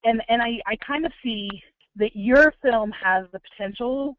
And 0.05 0.21
and 0.29 0.41
I, 0.41 0.59
I 0.65 0.75
kind 0.77 1.05
of 1.05 1.11
see 1.21 1.49
that 1.97 2.15
your 2.15 2.53
film 2.61 2.91
has 2.91 3.25
the 3.33 3.41
potential 3.51 4.15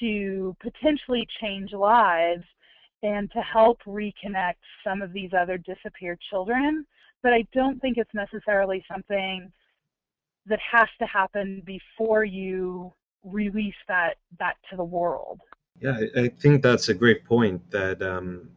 to 0.00 0.56
potentially 0.60 1.28
change 1.40 1.72
lives 1.72 2.44
and 3.04 3.30
to 3.32 3.40
help 3.40 3.78
reconnect 3.86 4.54
some 4.82 5.02
of 5.02 5.12
these 5.12 5.30
other 5.38 5.58
disappeared 5.58 6.18
children. 6.30 6.86
But 7.22 7.34
I 7.34 7.46
don't 7.52 7.80
think 7.80 7.98
it's 7.98 8.14
necessarily 8.14 8.84
something 8.90 9.52
that 10.46 10.58
has 10.72 10.88
to 10.98 11.06
happen 11.06 11.62
before 11.64 12.24
you 12.24 12.92
release 13.22 13.74
that 13.88 14.14
that 14.38 14.56
to 14.70 14.76
the 14.76 14.84
world. 14.84 15.40
Yeah, 15.80 16.00
I 16.16 16.28
think 16.28 16.62
that's 16.62 16.88
a 16.88 16.94
great 16.94 17.24
point. 17.24 17.70
That 17.70 18.02
um, 18.02 18.48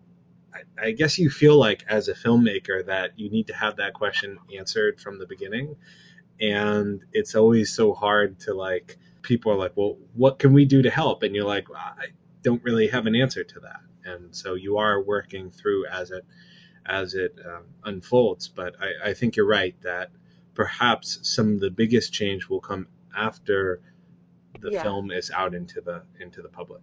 I, 0.54 0.88
I 0.88 0.92
guess 0.92 1.20
you 1.20 1.30
feel 1.30 1.58
like 1.58 1.84
as 1.90 2.08
a 2.08 2.14
filmmaker 2.14 2.86
that 2.86 3.20
you 3.20 3.30
need 3.30 3.48
to 3.48 3.56
have 3.56 3.76
that 3.78 3.94
question 3.94 4.38
answered 4.58 5.02
from 5.02 5.20
the 5.20 5.28
beginning 5.28 5.76
and 6.40 7.04
it's 7.14 7.36
always 7.36 7.74
so 7.74 7.94
hard 7.94 8.40
to 8.42 8.54
like 8.54 8.98
people 9.24 9.52
are 9.52 9.56
like 9.56 9.72
well 9.76 9.98
what 10.14 10.38
can 10.40 10.54
we 10.54 10.66
do 10.66 10.82
to 10.84 10.90
help 10.90 11.24
and 11.24 11.36
you're 11.36 11.46
like 11.46 11.68
well, 11.68 11.80
i 11.80 12.06
don't 12.44 12.64
really 12.64 12.88
have 12.88 13.08
an 13.08 13.16
answer 13.16 13.44
to 13.44 13.60
that 13.60 13.80
and 14.08 14.36
so 14.36 14.56
you 14.56 14.78
are 14.78 15.02
working 15.02 15.52
through 15.52 15.86
as 15.88 16.12
it 16.12 16.26
as 16.86 17.14
it 17.14 17.38
um, 17.46 17.64
unfolds 17.84 18.48
but 18.48 18.76
I, 18.80 19.10
I 19.10 19.14
think 19.14 19.36
you're 19.36 19.48
right 19.48 19.76
that 19.82 20.10
perhaps 20.54 21.20
some 21.24 21.54
of 21.54 21.60
the 21.60 21.70
biggest 21.70 22.14
change 22.14 22.48
will 22.48 22.62
come 22.62 22.88
after 23.16 23.82
the 24.60 24.72
yeah. 24.72 24.84
film 24.84 25.12
is 25.12 25.30
out 25.32 25.54
into 25.54 25.82
the 25.82 26.04
into 26.20 26.42
the 26.42 26.50
public 26.50 26.82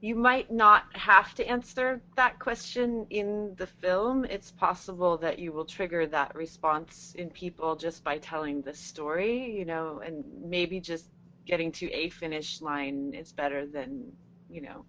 you 0.00 0.14
might 0.14 0.50
not 0.50 0.84
have 0.94 1.34
to 1.34 1.46
answer 1.46 2.00
that 2.16 2.38
question 2.38 3.06
in 3.10 3.54
the 3.58 3.66
film. 3.66 4.24
It's 4.24 4.50
possible 4.50 5.18
that 5.18 5.38
you 5.38 5.52
will 5.52 5.66
trigger 5.66 6.06
that 6.06 6.34
response 6.34 7.14
in 7.18 7.28
people 7.28 7.76
just 7.76 8.02
by 8.02 8.16
telling 8.16 8.62
the 8.62 8.72
story, 8.72 9.50
you 9.50 9.66
know, 9.66 10.00
and 10.04 10.24
maybe 10.42 10.80
just 10.80 11.10
getting 11.46 11.70
to 11.72 11.90
a 11.92 12.08
finish 12.08 12.62
line 12.62 13.12
is 13.12 13.32
better 13.32 13.66
than, 13.66 14.10
you 14.48 14.62
know, 14.62 14.86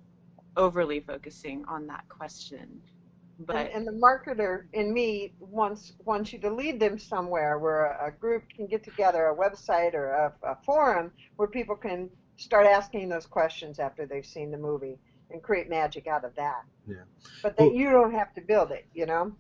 overly 0.58 1.00
focusing 1.00 1.64
on 1.68 1.88
that 1.88 2.08
question. 2.10 2.82
But 3.40 3.56
and, 3.56 3.70
and 3.70 3.88
the 3.88 3.92
marketer 3.94 4.66
in 4.74 4.94
me 4.94 5.34
wants 5.40 5.94
wants 6.06 6.32
you 6.32 6.40
to 6.40 6.54
lead 6.54 6.80
them 6.80 7.00
somewhere 7.00 7.58
where 7.58 7.86
a, 7.86 8.08
a 8.08 8.12
group 8.12 8.44
can 8.56 8.68
get 8.68 8.84
together, 8.84 9.28
a 9.28 9.36
website 9.36 9.94
or 9.94 10.10
a, 10.10 10.34
a 10.44 10.58
forum 10.64 11.12
where 11.38 11.48
people 11.48 11.76
can 11.76 12.10
start 12.36 12.68
asking 12.68 13.10
those 13.10 13.26
questions 13.26 13.80
after 13.80 14.06
they've 14.06 14.26
seen 14.26 14.52
the 14.52 14.58
movie 14.58 15.00
and 15.32 15.42
create 15.42 15.70
magic 15.70 16.08
out 16.08 16.24
of 16.24 16.36
that. 16.36 16.64
Yeah. 16.88 16.96
But 17.42 17.58
that 17.58 17.64
well, 17.64 17.74
you 17.74 17.90
don't 17.90 18.14
have 18.14 18.34
to 18.36 18.42
build 18.42 18.72
it, 18.72 18.86
you 18.94 19.06
know. 19.06 19.32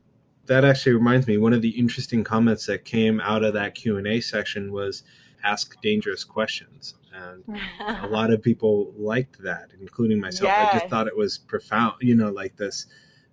That 0.48 0.66
actually 0.66 0.94
reminds 0.94 1.28
me. 1.28 1.38
One 1.38 1.54
of 1.54 1.62
the 1.62 1.70
interesting 1.70 2.24
comments 2.24 2.66
that 2.66 2.86
came 2.86 3.20
out 3.22 3.44
of 3.44 3.54
that 3.54 3.76
Q 3.76 3.98
and 3.98 4.08
A 4.08 4.22
section 4.22 4.72
was 4.72 5.04
ask 5.44 5.80
dangerous 5.82 6.24
questions, 6.24 6.96
and 7.14 7.44
a 7.80 8.08
lot 8.10 8.32
of 8.32 8.42
people 8.42 8.94
liked 8.98 9.42
that, 9.44 9.72
including 9.80 10.20
myself. 10.20 10.50
Yes. 10.50 10.70
I 10.74 10.80
just 10.80 10.90
thought 10.90 11.08
it 11.08 11.18
was 11.18 11.38
profound. 11.38 11.96
You 12.02 12.16
know, 12.16 12.32
like 12.32 12.56
this. 12.58 12.88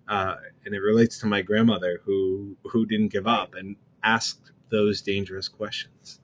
Uh, 0.07 0.35
and 0.65 0.73
it 0.73 0.79
relates 0.79 1.19
to 1.19 1.27
my 1.27 1.41
grandmother 1.41 2.01
who 2.03 2.55
who 2.63 2.85
didn't 2.85 3.09
give 3.09 3.27
up 3.27 3.53
and 3.55 3.75
asked 4.03 4.51
those 4.69 5.01
dangerous 5.01 5.47
questions 5.47 6.19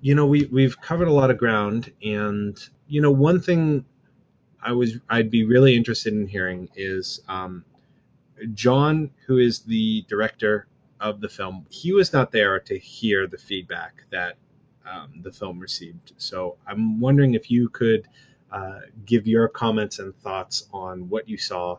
you 0.00 0.14
know, 0.14 0.26
we 0.26 0.46
we've 0.46 0.80
covered 0.80 1.08
a 1.08 1.12
lot 1.12 1.30
of 1.30 1.38
ground, 1.38 1.92
and 2.02 2.56
you 2.86 3.00
know, 3.00 3.10
one 3.10 3.40
thing 3.40 3.84
I 4.62 4.72
was 4.72 4.98
I'd 5.08 5.30
be 5.30 5.44
really 5.44 5.76
interested 5.76 6.12
in 6.12 6.26
hearing 6.26 6.68
is 6.74 7.20
um, 7.28 7.64
John, 8.54 9.10
who 9.26 9.38
is 9.38 9.60
the 9.60 10.04
director 10.08 10.66
of 11.00 11.20
the 11.20 11.28
film. 11.28 11.66
He 11.70 11.92
was 11.92 12.12
not 12.12 12.30
there 12.32 12.60
to 12.60 12.78
hear 12.78 13.26
the 13.26 13.38
feedback 13.38 14.04
that 14.10 14.36
um, 14.90 15.20
the 15.22 15.32
film 15.32 15.58
received. 15.58 16.12
So 16.18 16.56
I'm 16.66 17.00
wondering 17.00 17.34
if 17.34 17.50
you 17.50 17.68
could 17.68 18.06
uh, 18.50 18.80
give 19.04 19.26
your 19.26 19.48
comments 19.48 19.98
and 19.98 20.16
thoughts 20.16 20.68
on 20.72 21.08
what 21.08 21.28
you 21.28 21.36
saw 21.36 21.78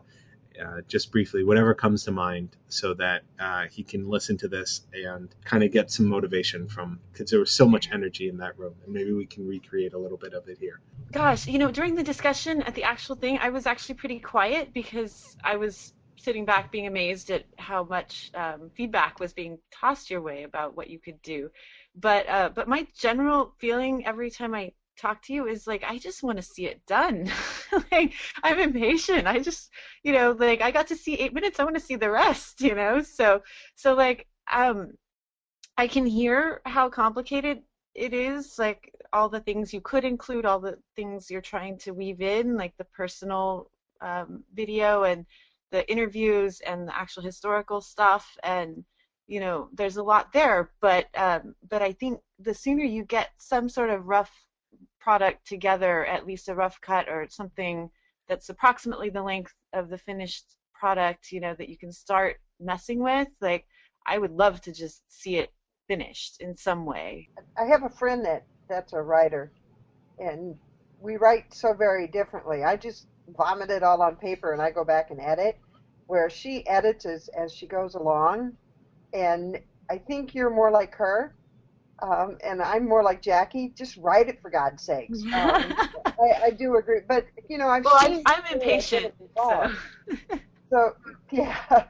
uh, 0.60 0.80
just 0.88 1.12
briefly, 1.12 1.44
whatever 1.44 1.72
comes 1.74 2.04
to 2.04 2.10
mind, 2.10 2.56
so 2.68 2.94
that 2.94 3.22
uh, 3.38 3.66
he 3.70 3.84
can 3.84 4.08
listen 4.08 4.36
to 4.38 4.48
this 4.48 4.80
and 4.92 5.32
kind 5.44 5.62
of 5.62 5.70
get 5.70 5.90
some 5.90 6.06
motivation 6.06 6.66
from 6.66 6.98
because 7.12 7.30
there 7.30 7.38
was 7.38 7.52
so 7.52 7.66
much 7.66 7.90
energy 7.92 8.28
in 8.28 8.38
that 8.38 8.58
room, 8.58 8.74
and 8.84 8.92
maybe 8.92 9.12
we 9.12 9.24
can 9.26 9.46
recreate 9.46 9.92
a 9.92 9.98
little 9.98 10.18
bit 10.18 10.34
of 10.34 10.48
it 10.48 10.58
here. 10.58 10.80
Gosh, 11.12 11.46
you 11.46 11.58
know, 11.58 11.70
during 11.70 11.94
the 11.94 12.02
discussion 12.02 12.62
at 12.62 12.74
the 12.74 12.84
actual 12.84 13.14
thing, 13.14 13.38
I 13.40 13.50
was 13.50 13.66
actually 13.66 13.94
pretty 13.96 14.18
quiet 14.18 14.72
because 14.72 15.36
I 15.44 15.56
was 15.56 15.92
sitting 16.16 16.44
back 16.44 16.72
being 16.72 16.86
amazed 16.86 17.30
at 17.30 17.44
how 17.56 17.84
much 17.84 18.30
um, 18.34 18.70
feedback 18.74 19.20
was 19.20 19.32
being 19.32 19.58
tossed 19.70 20.10
your 20.10 20.20
way 20.20 20.42
about 20.42 20.76
what 20.76 20.90
you 20.90 20.98
could 20.98 21.22
do. 21.22 21.50
But 22.00 22.28
uh, 22.28 22.50
but 22.54 22.68
my 22.68 22.86
general 22.96 23.54
feeling 23.58 24.06
every 24.06 24.30
time 24.30 24.54
I 24.54 24.72
talk 24.98 25.22
to 25.22 25.32
you 25.32 25.46
is 25.46 25.66
like 25.66 25.84
I 25.84 25.98
just 25.98 26.22
want 26.22 26.38
to 26.38 26.42
see 26.42 26.66
it 26.66 26.84
done. 26.86 27.30
like 27.92 28.14
I'm 28.42 28.58
impatient. 28.60 29.26
I 29.26 29.38
just 29.40 29.70
you 30.02 30.12
know 30.12 30.32
like 30.32 30.60
I 30.62 30.70
got 30.70 30.86
to 30.88 30.96
see 30.96 31.14
8 31.14 31.34
minutes. 31.34 31.60
I 31.60 31.64
want 31.64 31.76
to 31.76 31.80
see 31.82 31.96
the 31.96 32.10
rest, 32.10 32.60
you 32.60 32.74
know? 32.74 33.02
So 33.02 33.42
so 33.74 33.94
like 33.94 34.26
um 34.52 34.92
I 35.78 35.86
can 35.88 36.06
hear 36.06 36.60
how 36.66 36.88
complicated 36.90 37.62
it 37.94 38.12
is 38.12 38.58
like 38.58 38.94
all 39.12 39.28
the 39.28 39.40
things 39.40 39.72
you 39.72 39.80
could 39.80 40.04
include, 40.04 40.44
all 40.44 40.60
the 40.60 40.78
things 40.96 41.30
you're 41.30 41.40
trying 41.40 41.78
to 41.78 41.92
weave 41.92 42.20
in 42.20 42.56
like 42.56 42.76
the 42.76 42.84
personal 42.84 43.70
um, 44.00 44.44
video 44.54 45.04
and 45.04 45.24
the 45.70 45.90
interviews 45.90 46.60
and 46.60 46.88
the 46.88 46.96
actual 46.96 47.22
historical 47.22 47.80
stuff 47.80 48.36
and 48.42 48.84
you 49.28 49.38
know 49.40 49.68
there's 49.74 49.98
a 49.98 50.02
lot 50.02 50.32
there 50.32 50.70
but 50.80 51.06
um, 51.16 51.54
but 51.68 51.82
I 51.82 51.92
think 51.92 52.20
the 52.40 52.54
sooner 52.54 52.82
you 52.82 53.04
get 53.04 53.30
some 53.38 53.68
sort 53.68 53.90
of 53.90 54.06
rough 54.06 54.32
product 55.08 55.46
together, 55.46 56.04
at 56.04 56.26
least 56.26 56.50
a 56.50 56.54
rough 56.54 56.78
cut 56.82 57.08
or 57.08 57.26
something 57.30 57.88
that's 58.28 58.50
approximately 58.50 59.08
the 59.08 59.22
length 59.22 59.54
of 59.72 59.88
the 59.88 59.96
finished 59.96 60.44
product, 60.74 61.32
you 61.32 61.40
know, 61.40 61.54
that 61.54 61.70
you 61.70 61.78
can 61.78 61.90
start 61.90 62.36
messing 62.60 63.02
with. 63.02 63.28
Like, 63.40 63.64
I 64.06 64.18
would 64.18 64.32
love 64.32 64.60
to 64.60 64.72
just 64.72 65.02
see 65.08 65.36
it 65.36 65.50
finished 65.86 66.42
in 66.42 66.54
some 66.54 66.84
way. 66.84 67.30
I 67.58 67.64
have 67.64 67.84
a 67.84 67.88
friend 67.88 68.22
that 68.26 68.44
that's 68.68 68.92
a 68.92 69.00
writer, 69.00 69.50
and 70.18 70.54
we 71.00 71.16
write 71.16 71.54
so 71.54 71.72
very 71.72 72.06
differently. 72.06 72.62
I 72.62 72.76
just 72.76 73.06
vomit 73.34 73.70
it 73.70 73.82
all 73.82 74.02
on 74.02 74.16
paper 74.16 74.52
and 74.52 74.60
I 74.60 74.70
go 74.70 74.84
back 74.84 75.10
and 75.10 75.20
edit, 75.20 75.58
where 76.06 76.28
she 76.28 76.66
edits 76.66 77.06
as, 77.06 77.28
as 77.28 77.50
she 77.50 77.66
goes 77.66 77.94
along, 77.94 78.52
and 79.12 79.58
I 79.90 79.98
think 79.98 80.34
you're 80.34 80.50
more 80.50 80.70
like 80.70 80.94
her. 80.96 81.34
Um, 82.00 82.38
and 82.44 82.62
I'm 82.62 82.88
more 82.88 83.02
like 83.02 83.22
Jackie. 83.22 83.72
Just 83.76 83.96
write 83.96 84.28
it 84.28 84.40
for 84.40 84.50
God's 84.50 84.84
sakes. 84.84 85.22
Um, 85.34 85.74
I, 86.06 86.46
I 86.46 86.50
do 86.50 86.76
agree, 86.76 87.00
but 87.08 87.26
you 87.48 87.58
know, 87.58 87.68
I've 87.68 87.84
Well, 87.84 87.94
I'm, 87.96 88.22
I'm 88.26 88.42
impatient. 88.52 89.02
get 89.02 89.14
it 89.20 89.30
wrong. 89.38 89.76
So. 90.10 90.38
So 90.70 90.92
yeah, 91.32 91.84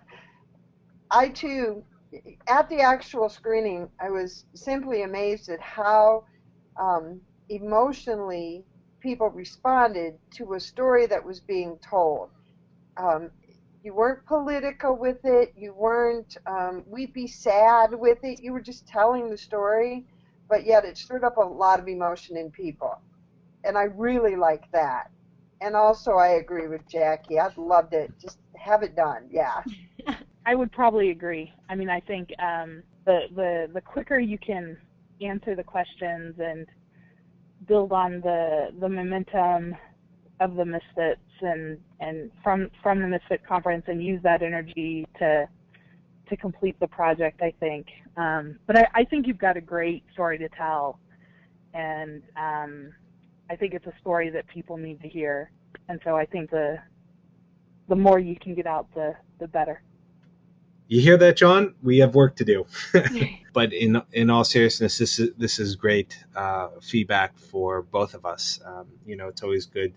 I 1.10 1.28
too, 1.28 1.82
at 2.46 2.68
the 2.68 2.80
actual 2.80 3.28
screening, 3.28 3.88
I 4.00 4.10
was 4.10 4.44
simply 4.54 5.02
amazed 5.02 5.48
at 5.48 5.60
how 5.60 6.24
um, 6.80 7.20
emotionally 7.48 8.64
people 9.02 9.30
responded 9.30 10.14
to 10.36 10.54
a 10.54 10.60
story 10.60 11.06
that 11.06 11.24
was 11.24 11.40
being 11.40 11.78
told. 11.88 12.30
Um, 12.96 13.30
you 13.82 13.94
weren't 13.94 14.24
political 14.26 14.96
with 14.96 15.24
it. 15.24 15.52
You 15.56 15.74
weren't 15.74 16.36
um, 16.46 16.84
be 17.14 17.26
sad 17.26 17.90
with 17.92 18.18
it. 18.22 18.40
You 18.40 18.52
were 18.52 18.60
just 18.60 18.86
telling 18.86 19.30
the 19.30 19.38
story, 19.38 20.04
but 20.48 20.66
yet 20.66 20.84
it 20.84 20.98
stirred 20.98 21.24
up 21.24 21.36
a 21.36 21.42
lot 21.42 21.78
of 21.78 21.88
emotion 21.88 22.36
in 22.36 22.50
people, 22.50 23.00
and 23.64 23.78
I 23.78 23.84
really 23.84 24.36
like 24.36 24.70
that. 24.72 25.10
And 25.60 25.74
also, 25.74 26.12
I 26.12 26.28
agree 26.28 26.68
with 26.68 26.88
Jackie. 26.88 27.38
I'd 27.38 27.56
loved 27.56 27.92
it. 27.92 28.12
Just 28.20 28.38
have 28.56 28.82
it 28.82 28.94
done. 28.94 29.28
Yeah. 29.30 29.62
I 30.46 30.54
would 30.54 30.72
probably 30.72 31.10
agree. 31.10 31.52
I 31.68 31.74
mean, 31.74 31.90
I 31.90 32.00
think 32.00 32.30
um, 32.38 32.82
the 33.04 33.22
the 33.34 33.70
the 33.72 33.80
quicker 33.80 34.18
you 34.18 34.38
can 34.38 34.76
answer 35.20 35.54
the 35.54 35.64
questions 35.64 36.36
and 36.38 36.66
build 37.66 37.92
on 37.92 38.20
the 38.20 38.68
the 38.80 38.88
momentum 38.88 39.76
of 40.40 40.54
the 40.56 40.64
misfits 40.64 41.20
and 41.40 41.78
and 42.00 42.30
from 42.42 42.70
from 42.82 43.00
the 43.00 43.08
misfit 43.08 43.44
conference 43.46 43.84
and 43.88 44.02
use 44.02 44.20
that 44.22 44.42
energy 44.42 45.06
to 45.18 45.48
to 46.28 46.36
complete 46.36 46.78
the 46.80 46.86
project 46.86 47.42
i 47.42 47.52
think 47.60 47.86
um, 48.16 48.58
but 48.66 48.76
I, 48.76 48.86
I 48.94 49.04
think 49.04 49.26
you've 49.26 49.38
got 49.38 49.56
a 49.56 49.60
great 49.60 50.04
story 50.12 50.38
to 50.38 50.48
tell 50.50 51.00
and 51.74 52.22
um, 52.36 52.92
i 53.50 53.56
think 53.56 53.74
it's 53.74 53.86
a 53.86 53.94
story 54.00 54.30
that 54.30 54.46
people 54.48 54.76
need 54.76 55.00
to 55.02 55.08
hear 55.08 55.50
and 55.88 56.00
so 56.04 56.16
i 56.16 56.24
think 56.24 56.50
the 56.50 56.78
the 57.88 57.96
more 57.96 58.18
you 58.18 58.36
can 58.36 58.54
get 58.54 58.66
out 58.66 58.86
the 58.94 59.14
the 59.40 59.48
better 59.48 59.82
You 60.88 61.02
hear 61.02 61.18
that, 61.18 61.36
John? 61.36 61.74
We 61.82 61.98
have 61.98 62.14
work 62.14 62.36
to 62.36 62.44
do. 62.44 62.66
but 63.52 63.72
in 63.72 64.00
in 64.12 64.30
all 64.30 64.44
seriousness, 64.44 64.96
this 64.98 65.18
is 65.18 65.34
this 65.36 65.58
is 65.58 65.76
great 65.76 66.16
uh, 66.34 66.68
feedback 66.80 67.38
for 67.38 67.82
both 67.82 68.14
of 68.14 68.24
us. 68.24 68.60
Um, 68.64 68.86
you 69.04 69.16
know, 69.16 69.28
it's 69.28 69.42
always 69.42 69.66
good 69.66 69.92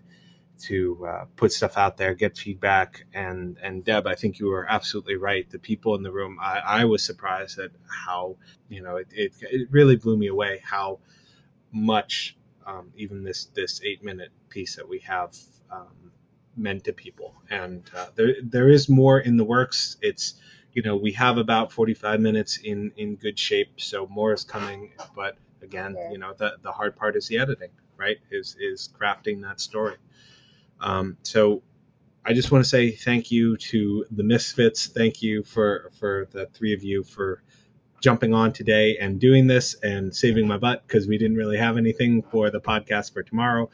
to 0.60 1.06
uh, 1.06 1.24
put 1.36 1.52
stuff 1.52 1.76
out 1.78 1.96
there, 1.96 2.14
get 2.14 2.38
feedback, 2.38 3.04
and 3.14 3.58
and 3.62 3.84
Deb, 3.84 4.06
I 4.06 4.14
think 4.14 4.38
you 4.38 4.46
were 4.46 4.66
absolutely 4.70 5.16
right. 5.16 5.48
The 5.50 5.58
people 5.58 5.94
in 5.96 6.02
the 6.02 6.12
room, 6.12 6.38
I, 6.40 6.60
I 6.64 6.84
was 6.84 7.02
surprised 7.04 7.58
at 7.58 7.70
how 8.06 8.36
you 8.68 8.82
know 8.82 8.96
it, 8.96 9.08
it 9.12 9.32
it 9.42 9.68
really 9.70 9.96
blew 9.96 10.16
me 10.16 10.28
away 10.28 10.60
how 10.64 11.00
much 11.72 12.36
um, 12.66 12.92
even 12.96 13.24
this 13.24 13.46
this 13.46 13.80
eight 13.84 14.04
minute 14.04 14.30
piece 14.50 14.76
that 14.76 14.88
we 14.88 15.00
have 15.00 15.36
um, 15.70 16.12
meant 16.56 16.84
to 16.84 16.92
people, 16.92 17.34
and 17.50 17.90
uh, 17.96 18.06
there 18.14 18.34
there 18.42 18.68
is 18.68 18.88
more 18.88 19.20
in 19.20 19.36
the 19.36 19.44
works. 19.44 19.96
It's 20.02 20.34
you 20.72 20.82
know 20.82 20.96
we 20.96 21.12
have 21.12 21.38
about 21.38 21.72
45 21.72 22.20
minutes 22.20 22.58
in 22.58 22.92
in 22.96 23.16
good 23.16 23.38
shape 23.38 23.72
so 23.78 24.06
more 24.08 24.32
is 24.32 24.44
coming 24.44 24.92
but 25.14 25.36
again 25.62 25.96
you 26.10 26.18
know 26.18 26.34
the 26.34 26.52
the 26.62 26.72
hard 26.72 26.96
part 26.96 27.16
is 27.16 27.28
the 27.28 27.38
editing 27.38 27.70
right 27.96 28.18
is 28.30 28.56
is 28.60 28.88
crafting 28.98 29.42
that 29.42 29.60
story 29.60 29.96
um, 30.82 31.16
so 31.22 31.62
i 32.24 32.32
just 32.32 32.50
want 32.50 32.64
to 32.64 32.68
say 32.68 32.90
thank 32.90 33.30
you 33.30 33.56
to 33.56 34.04
the 34.10 34.22
misfits 34.22 34.86
thank 34.86 35.22
you 35.22 35.42
for 35.42 35.90
for 35.98 36.28
the 36.32 36.46
three 36.46 36.74
of 36.74 36.82
you 36.82 37.02
for 37.02 37.42
jumping 38.00 38.34
on 38.34 38.52
today 38.52 38.98
and 38.98 39.20
doing 39.20 39.46
this 39.46 39.74
and 39.82 40.14
saving 40.14 40.46
my 40.46 40.58
butt 40.58 40.82
because 40.86 41.06
we 41.06 41.16
didn't 41.16 41.36
really 41.36 41.56
have 41.56 41.76
anything 41.76 42.22
for 42.22 42.50
the 42.50 42.60
podcast 42.60 43.12
for 43.12 43.22
tomorrow 43.22 43.70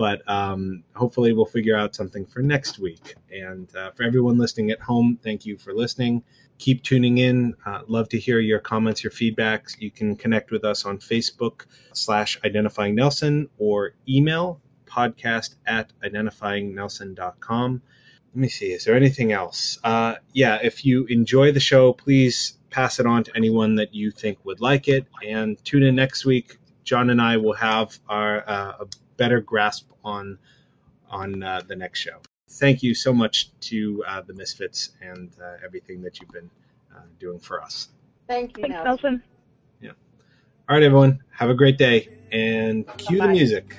but 0.00 0.26
um, 0.26 0.82
hopefully 0.96 1.34
we'll 1.34 1.44
figure 1.44 1.76
out 1.76 1.94
something 1.94 2.24
for 2.24 2.40
next 2.40 2.78
week. 2.78 3.16
And 3.30 3.68
uh, 3.76 3.90
for 3.90 4.02
everyone 4.02 4.38
listening 4.38 4.70
at 4.70 4.80
home, 4.80 5.18
thank 5.22 5.44
you 5.44 5.58
for 5.58 5.74
listening. 5.74 6.22
Keep 6.56 6.84
tuning 6.84 7.18
in. 7.18 7.54
Uh, 7.66 7.80
love 7.86 8.08
to 8.08 8.18
hear 8.18 8.40
your 8.40 8.60
comments, 8.60 9.04
your 9.04 9.10
feedbacks. 9.10 9.78
You 9.78 9.90
can 9.90 10.16
connect 10.16 10.52
with 10.52 10.64
us 10.64 10.86
on 10.86 11.00
Facebook 11.00 11.66
slash 11.92 12.40
identifying 12.42 12.94
Nelson 12.94 13.50
or 13.58 13.92
email 14.08 14.62
podcast 14.90 15.54
at 15.66 15.92
identifyingnelson.com. 16.02 17.82
Let 18.32 18.40
me 18.40 18.48
see. 18.48 18.72
Is 18.72 18.84
there 18.84 18.94
anything 18.94 19.32
else? 19.32 19.78
Uh, 19.82 20.16
yeah, 20.32 20.58
if 20.62 20.84
you 20.84 21.04
enjoy 21.06 21.52
the 21.52 21.60
show, 21.60 21.92
please 21.92 22.58
pass 22.70 23.00
it 23.00 23.06
on 23.06 23.24
to 23.24 23.36
anyone 23.36 23.76
that 23.76 23.94
you 23.94 24.10
think 24.10 24.38
would 24.44 24.60
like 24.60 24.88
it. 24.88 25.06
And 25.26 25.62
tune 25.64 25.82
in 25.82 25.96
next 25.96 26.24
week. 26.24 26.58
John 26.84 27.10
and 27.10 27.20
I 27.20 27.36
will 27.36 27.54
have 27.54 27.98
our 28.08 28.48
uh, 28.48 28.72
a 28.80 28.86
better 29.16 29.40
grasp 29.40 29.90
on 30.04 30.38
on 31.10 31.42
uh, 31.42 31.60
the 31.66 31.76
next 31.76 31.98
show. 32.00 32.18
Thank 32.48 32.82
you 32.82 32.94
so 32.94 33.12
much 33.12 33.50
to 33.60 34.04
uh, 34.06 34.22
the 34.22 34.34
Misfits 34.34 34.90
and 35.00 35.30
uh, 35.42 35.64
everything 35.64 36.02
that 36.02 36.20
you've 36.20 36.30
been 36.30 36.50
uh, 36.94 37.00
doing 37.18 37.38
for 37.38 37.62
us. 37.62 37.88
Thank 38.28 38.56
you, 38.58 38.62
thanks 38.62 38.74
Nelson. 38.84 39.22
nelson 39.80 39.96
All 40.68 40.76
right, 40.76 40.84
everyone, 40.84 41.18
have 41.32 41.50
a 41.50 41.54
great 41.54 41.78
day 41.78 42.08
and 42.30 42.86
cue 42.96 43.16
the 43.16 43.22
Bye-bye. 43.22 43.32
music. 43.32 43.76